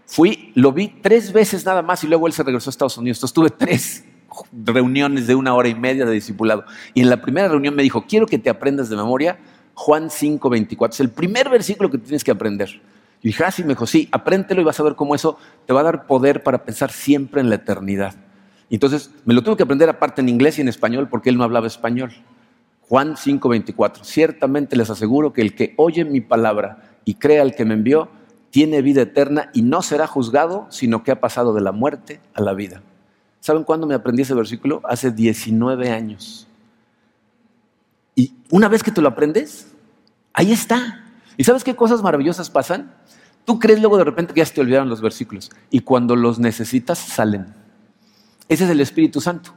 [0.06, 3.22] Fui, lo vi tres veces nada más y luego él se regresó a Estados Unidos.
[3.22, 4.04] Entonces tres
[4.52, 6.64] reuniones de una hora y media de discipulado.
[6.94, 9.38] Y en la primera reunión me dijo, quiero que te aprendas de memoria
[9.74, 10.94] Juan 5, 24.
[10.94, 12.68] Es el primer versículo que tienes que aprender.
[13.22, 15.72] Y dije, ah, sí, me dijo, sí, apréntelo y vas a ver cómo eso te
[15.72, 18.14] va a dar poder para pensar siempre en la eternidad.
[18.70, 21.44] Entonces me lo tuve que aprender aparte en inglés y en español porque él no
[21.44, 22.12] hablaba español.
[22.82, 24.04] Juan 5, 24.
[24.04, 28.08] Ciertamente les aseguro que el que oye mi palabra y crea al que me envió,
[28.50, 32.42] tiene vida eterna y no será juzgado, sino que ha pasado de la muerte a
[32.42, 32.82] la vida.
[33.40, 34.82] ¿Saben cuándo me aprendí ese versículo?
[34.84, 36.46] Hace 19 años.
[38.14, 39.72] Y una vez que te lo aprendes,
[40.34, 41.04] ahí está.
[41.36, 42.94] ¿Y sabes qué cosas maravillosas pasan?
[43.46, 46.38] Tú crees luego de repente que ya se te olvidaron los versículos y cuando los
[46.38, 47.54] necesitas salen.
[48.48, 49.54] Ese es el Espíritu Santo.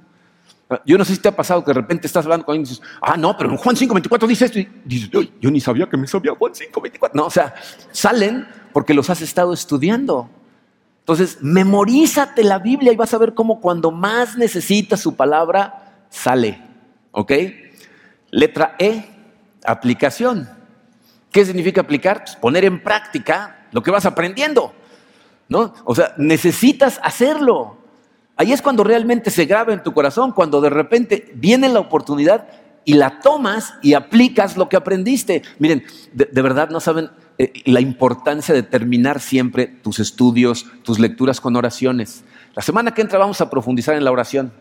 [0.86, 2.70] Yo no sé si te ha pasado que de repente estás hablando con alguien y
[2.70, 4.60] dices, ah, no, pero en Juan 5.24 dice esto.
[4.60, 7.12] Y dices, yo ni sabía que me sabía Juan 5.24.
[7.14, 7.54] No, o sea,
[7.92, 10.30] salen porque los has estado estudiando.
[11.04, 16.62] Entonces, memorízate la Biblia y vas a ver cómo cuando más necesitas su palabra, sale.
[17.12, 17.34] ¿Ok?
[18.32, 19.06] Letra E,
[19.66, 20.50] aplicación.
[21.30, 22.24] ¿Qué significa aplicar?
[22.24, 24.72] Pues poner en práctica lo que vas aprendiendo.
[25.50, 25.74] ¿No?
[25.84, 27.78] O sea, necesitas hacerlo.
[28.38, 32.48] Ahí es cuando realmente se graba en tu corazón, cuando de repente viene la oportunidad
[32.86, 35.44] y la tomas y aplicas lo que aprendiste.
[35.60, 35.84] Miren,
[36.14, 41.56] de, verdad no saben eh, la importancia de terminar siempre tus estudios, tus lecturas con
[41.56, 42.24] oraciones.
[42.56, 44.54] La semana que entra vamos a profundizar en la oración.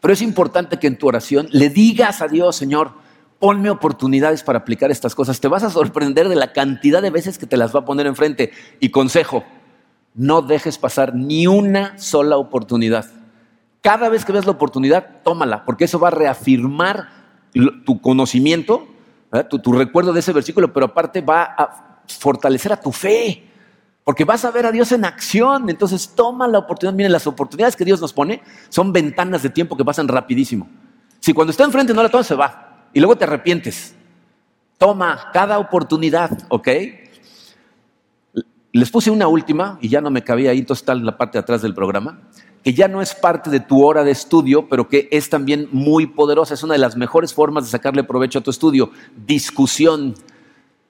[0.00, 2.92] Pero es importante que en tu oración le digas a Dios, Señor,
[3.38, 5.40] ponme oportunidades para aplicar estas cosas.
[5.40, 8.06] Te vas a sorprender de la cantidad de veces que te las va a poner
[8.06, 8.52] enfrente.
[8.80, 9.44] Y consejo,
[10.14, 13.06] no dejes pasar ni una sola oportunidad.
[13.82, 17.08] Cada vez que veas la oportunidad, tómala, porque eso va a reafirmar
[17.84, 18.88] tu conocimiento,
[19.48, 23.48] tu, recuerdo de ese versículo, pero aparte va a fortalecer a tu fe,
[24.04, 25.68] porque vas a ver a Dios en acción.
[25.68, 26.94] Entonces toma la oportunidad.
[26.94, 30.68] Miren, las oportunidades que Dios nos pone son ventanas de tiempo que pasan rapidísimo.
[31.20, 32.88] Si cuando está enfrente no la tomas, se va.
[32.92, 33.94] Y luego te arrepientes.
[34.78, 36.68] Toma cada oportunidad, ¿ok?
[38.72, 41.40] Les puse una última, y ya no me cabía ahí, entonces está la parte de
[41.40, 42.20] atrás del programa,
[42.66, 46.04] que ya no es parte de tu hora de estudio, pero que es también muy
[46.04, 46.54] poderosa.
[46.54, 48.90] Es una de las mejores formas de sacarle provecho a tu estudio.
[49.24, 50.16] Discusión.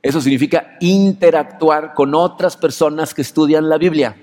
[0.01, 4.17] Eso significa interactuar con otras personas que estudian la Biblia.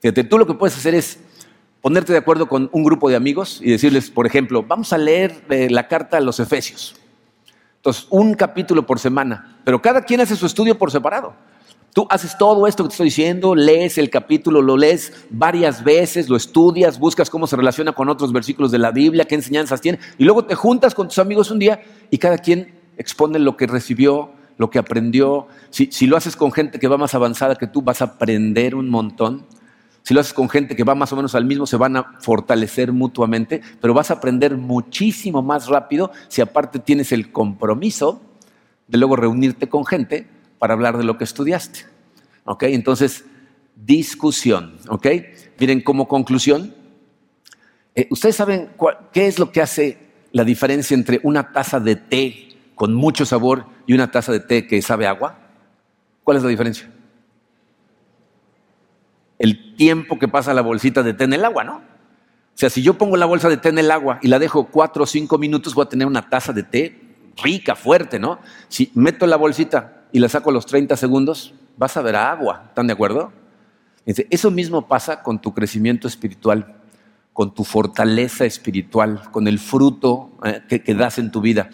[0.00, 1.20] Fíjate, tú lo que puedes hacer es
[1.80, 5.44] ponerte de acuerdo con un grupo de amigos y decirles, por ejemplo, vamos a leer
[5.50, 6.96] eh, la carta a los Efesios.
[7.76, 11.36] Entonces, un capítulo por semana, pero cada quien hace su estudio por separado.
[11.94, 16.28] Tú haces todo esto que te estoy diciendo, lees el capítulo, lo lees varias veces,
[16.28, 20.00] lo estudias, buscas cómo se relaciona con otros versículos de la Biblia, qué enseñanzas tiene,
[20.18, 21.80] y luego te juntas con tus amigos un día
[22.10, 25.46] y cada quien expone lo que recibió, lo que aprendió.
[25.70, 28.74] Si, si lo haces con gente que va más avanzada que tú, vas a aprender
[28.74, 29.46] un montón.
[30.02, 32.16] Si lo haces con gente que va más o menos al mismo, se van a
[32.18, 38.20] fortalecer mutuamente, pero vas a aprender muchísimo más rápido si aparte tienes el compromiso
[38.88, 40.33] de luego reunirte con gente
[40.64, 41.80] para hablar de lo que estudiaste.
[42.46, 42.62] ¿Ok?
[42.62, 43.26] Entonces,
[43.76, 44.78] discusión.
[44.88, 45.06] ¿Ok?
[45.58, 46.74] Miren, como conclusión,
[47.94, 48.70] eh, ¿ustedes saben
[49.12, 49.98] qué es lo que hace
[50.32, 54.66] la diferencia entre una taza de té con mucho sabor y una taza de té
[54.66, 55.38] que sabe agua?
[56.22, 56.90] ¿Cuál es la diferencia?
[59.38, 61.76] El tiempo que pasa la bolsita de té en el agua, ¿no?
[61.76, 64.68] O sea, si yo pongo la bolsa de té en el agua y la dejo
[64.68, 67.00] cuatro o cinco minutos, voy a tener una taza de té
[67.36, 68.38] rica, fuerte, ¿no?
[68.68, 72.66] Si meto la bolsita y la saco a los 30 segundos, vas a ver agua.
[72.68, 73.32] ¿Están de acuerdo?
[74.06, 76.76] Eso mismo pasa con tu crecimiento espiritual,
[77.32, 81.68] con tu fortaleza espiritual, con el fruto eh, que, das en tu vida.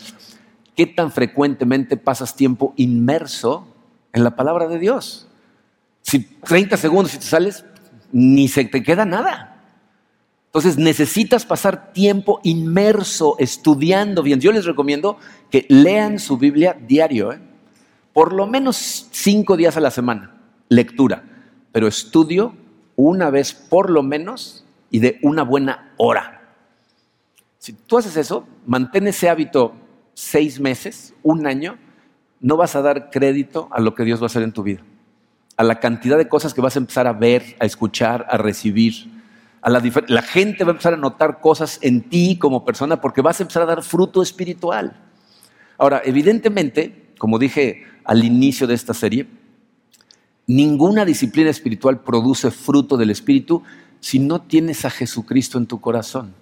[0.75, 3.69] ¿Qué tan frecuentemente pasas tiempo inmerso
[4.15, 5.29] en la palabra de Dios?
[6.01, 7.67] Si 30 segundos y te sales,
[8.11, 9.63] ni se te queda nada.
[10.47, 14.41] Entonces necesitas pasar tiempo inmerso, estudiando bien.
[14.41, 15.19] Yo les recomiendo
[15.51, 17.33] que lean su Biblia diario.
[17.33, 17.50] ¿eh?
[18.13, 20.35] Por lo menos cinco días a la semana,
[20.69, 21.25] lectura,
[21.73, 22.55] pero estudio
[22.97, 26.55] una vez por lo menos y de una buena hora.
[27.59, 29.75] Si tú haces eso, mantén ese hábito
[30.15, 31.79] seis meses, un año,
[32.41, 34.83] no vas a dar crédito a lo que Dios va a hacer en tu vida,
[35.57, 39.21] a la cantidad de cosas que vas a empezar a ver, a escuchar, a recibir.
[39.63, 43.21] A la, la gente va a empezar a notar cosas en ti como persona porque
[43.21, 44.97] vas a empezar a dar fruto espiritual.
[45.77, 49.27] Ahora, evidentemente, como dije al inicio de esta serie,
[50.47, 53.63] ninguna disciplina espiritual produce fruto del Espíritu
[54.01, 56.33] si no tienes a Jesucristo en tu corazón.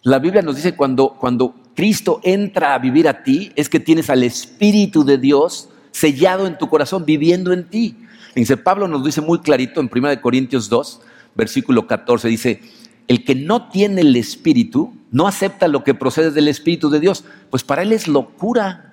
[0.00, 4.08] La Biblia nos dice cuando, cuando Cristo entra a vivir a ti, es que tienes
[4.08, 7.94] al Espíritu de Dios sellado en tu corazón, viviendo en ti.
[8.34, 11.02] Dice, Pablo nos dice muy clarito en 1 Corintios 2,
[11.34, 12.62] versículo 14, dice,
[13.06, 17.22] el que no tiene el Espíritu no acepta lo que procede del Espíritu de Dios,
[17.50, 18.89] pues para él es locura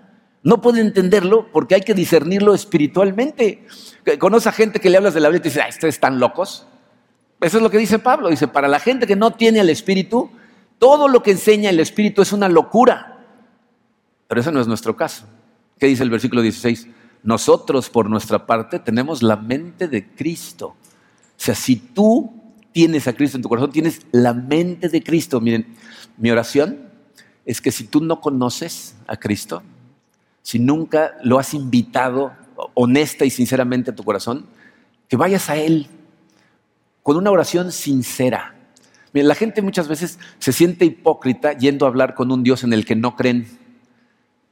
[0.48, 3.68] no puede entenderlo porque hay que discernirlo espiritualmente.
[4.18, 6.66] Conoce a gente que le hablas de la Biblia y dice, ah, ustedes están locos.
[7.42, 8.30] Eso es lo que dice Pablo.
[8.30, 10.32] Dice, para la gente que no tiene el Espíritu,
[10.80, 13.26] todo lo que enseña el Espíritu es una locura.
[14.30, 15.26] Pero ese no es nuestro caso.
[15.78, 16.88] ¿Qué dice el versículo 16?
[17.24, 20.68] Nosotros, por nuestra parte, tenemos la mente de Cristo.
[20.68, 20.76] O
[21.36, 22.32] sea, si tú
[22.72, 25.42] tienes a Cristo en tu corazón, tienes la mente de Cristo.
[25.42, 25.76] Miren,
[26.16, 26.90] mi oración
[27.46, 29.62] es que si tú no conoces a Cristo,
[30.48, 32.32] si nunca lo has invitado
[32.74, 34.46] honesta y sinceramente a tu corazón,
[35.10, 35.88] que vayas a Él
[37.04, 38.56] con una oración sincera.
[39.12, 42.86] la gente muchas veces se siente hipócrita yendo a hablar con un Dios en el
[42.86, 43.46] que no creen.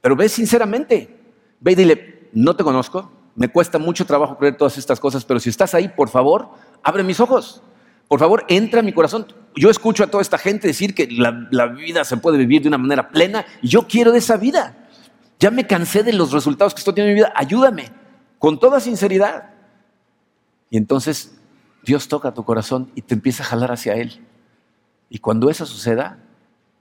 [0.02, 1.16] Pero ve sinceramente,
[1.60, 5.40] ve y dile, no te conozco, me cuesta mucho trabajo creer todas estas cosas, pero
[5.40, 6.50] si estás ahí, por favor,
[6.82, 7.62] abre mis ojos.
[8.06, 9.28] Por favor, entra en mi corazón.
[9.54, 12.76] Yo escucho a toda esta gente decir que la, vida se puede vivir de una
[12.76, 14.85] manera plena y yo quiero esa vida.
[15.38, 17.32] Ya me cansé de los resultados que estoy teniendo en mi vida.
[17.36, 17.90] Ayúdame,
[18.38, 19.50] con toda sinceridad.
[20.70, 21.38] Y entonces
[21.84, 24.24] Dios toca tu corazón y te empieza a jalar hacia Él.
[25.08, 26.18] Y cuando eso suceda,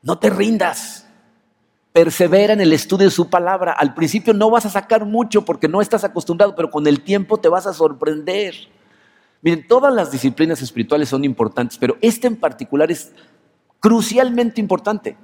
[0.02, 1.08] no te rindas.
[1.92, 3.72] Persevera en el estudio de su palabra.
[3.72, 7.38] Al principio no vas a sacar mucho porque no estás acostumbrado, pero con el tiempo
[7.38, 8.56] te vas a sorprender.
[9.42, 13.14] Miren, todas las disciplinas espirituales son importantes, pero esta en particular es
[13.80, 15.18] crucialmente importante.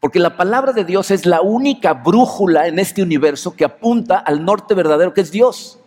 [0.00, 4.44] Porque la palabra de Dios es la única brújula en este universo que apunta al
[4.44, 5.78] norte verdadero que es Dios.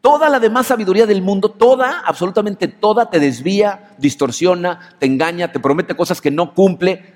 [0.00, 5.60] Toda la demás sabiduría del mundo, toda, absolutamente toda, te desvía, distorsiona, te engaña, te
[5.60, 7.14] promete cosas que no cumple.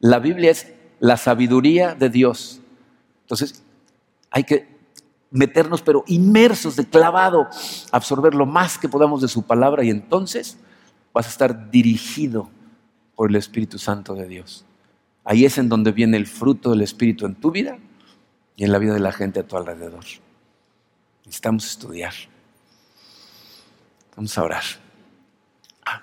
[0.00, 2.60] La Biblia es la sabiduría de Dios.
[3.22, 3.62] Entonces,
[4.30, 4.72] hay que
[5.30, 7.48] meternos, pero inmersos de clavado,
[7.90, 10.58] absorber lo más que podamos de su palabra y entonces
[11.14, 12.50] vas a estar dirigido
[13.14, 14.66] por el Espíritu Santo de Dios.
[15.24, 17.78] Ahí es en donde viene el fruto del Espíritu en tu vida
[18.56, 20.04] y en la vida de la gente a tu alrededor.
[21.24, 22.12] Necesitamos estudiar.
[24.16, 24.62] Vamos a orar.
[25.86, 26.02] Ah.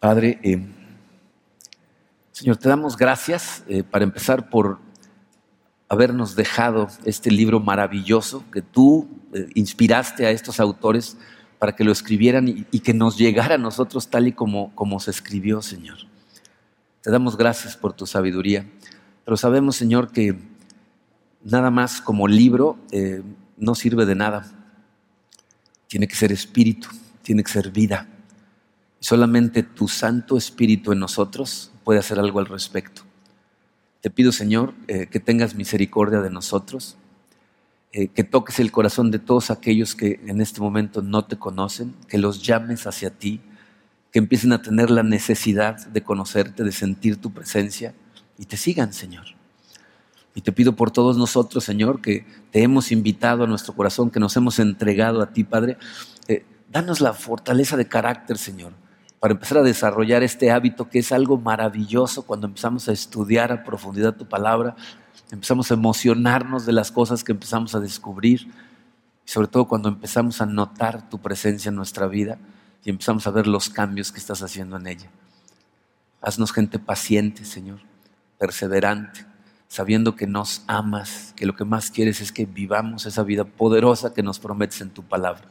[0.00, 0.66] Padre, eh,
[2.32, 4.78] Señor, te damos gracias eh, para empezar por
[5.88, 11.18] habernos dejado este libro maravilloso que tú eh, inspiraste a estos autores
[11.58, 14.98] para que lo escribieran y, y, que nos llegara a nosotros tal y como, como
[14.98, 15.98] se escribió, Señor.
[17.02, 18.64] Te damos gracias por tu sabiduría,
[19.24, 20.38] pero sabemos, Señor, que
[21.42, 23.22] nada más como libro eh,
[23.56, 24.52] no sirve de nada.
[25.88, 26.88] Tiene que ser espíritu,
[27.22, 28.06] tiene que ser vida.
[29.00, 33.02] Y solamente tu Santo Espíritu en nosotros puede hacer algo al respecto.
[34.00, 36.96] Te pido, Señor, eh, que tengas misericordia de nosotros,
[37.92, 41.96] eh, que toques el corazón de todos aquellos que en este momento no te conocen,
[42.06, 43.40] que los llames hacia ti,
[44.12, 47.94] que empiecen a tener la necesidad de conocerte, de sentir tu presencia
[48.38, 49.24] y te sigan, Señor.
[50.34, 54.20] Y te pido por todos nosotros, Señor, que te hemos invitado a nuestro corazón, que
[54.20, 55.78] nos hemos entregado a ti, Padre.
[56.28, 58.72] Eh, danos la fortaleza de carácter, Señor,
[59.18, 63.64] para empezar a desarrollar este hábito que es algo maravilloso cuando empezamos a estudiar a
[63.64, 64.76] profundidad tu palabra,
[65.30, 68.50] empezamos a emocionarnos de las cosas que empezamos a descubrir,
[69.24, 72.38] y sobre todo cuando empezamos a notar tu presencia en nuestra vida
[72.84, 75.10] y empezamos a ver los cambios que estás haciendo en ella.
[76.20, 77.80] Haznos gente paciente, Señor,
[78.38, 79.32] perseverante
[79.72, 84.12] sabiendo que nos amas, que lo que más quieres es que vivamos esa vida poderosa
[84.12, 85.44] que nos prometes en tu palabra.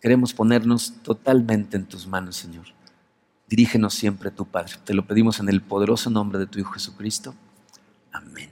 [0.00, 2.64] Queremos ponernos totalmente en tus manos, Señor.
[3.46, 4.76] Dirígenos siempre tu Padre.
[4.82, 7.34] Te lo pedimos en el poderoso nombre de tu Hijo Jesucristo.
[8.12, 8.51] Amén.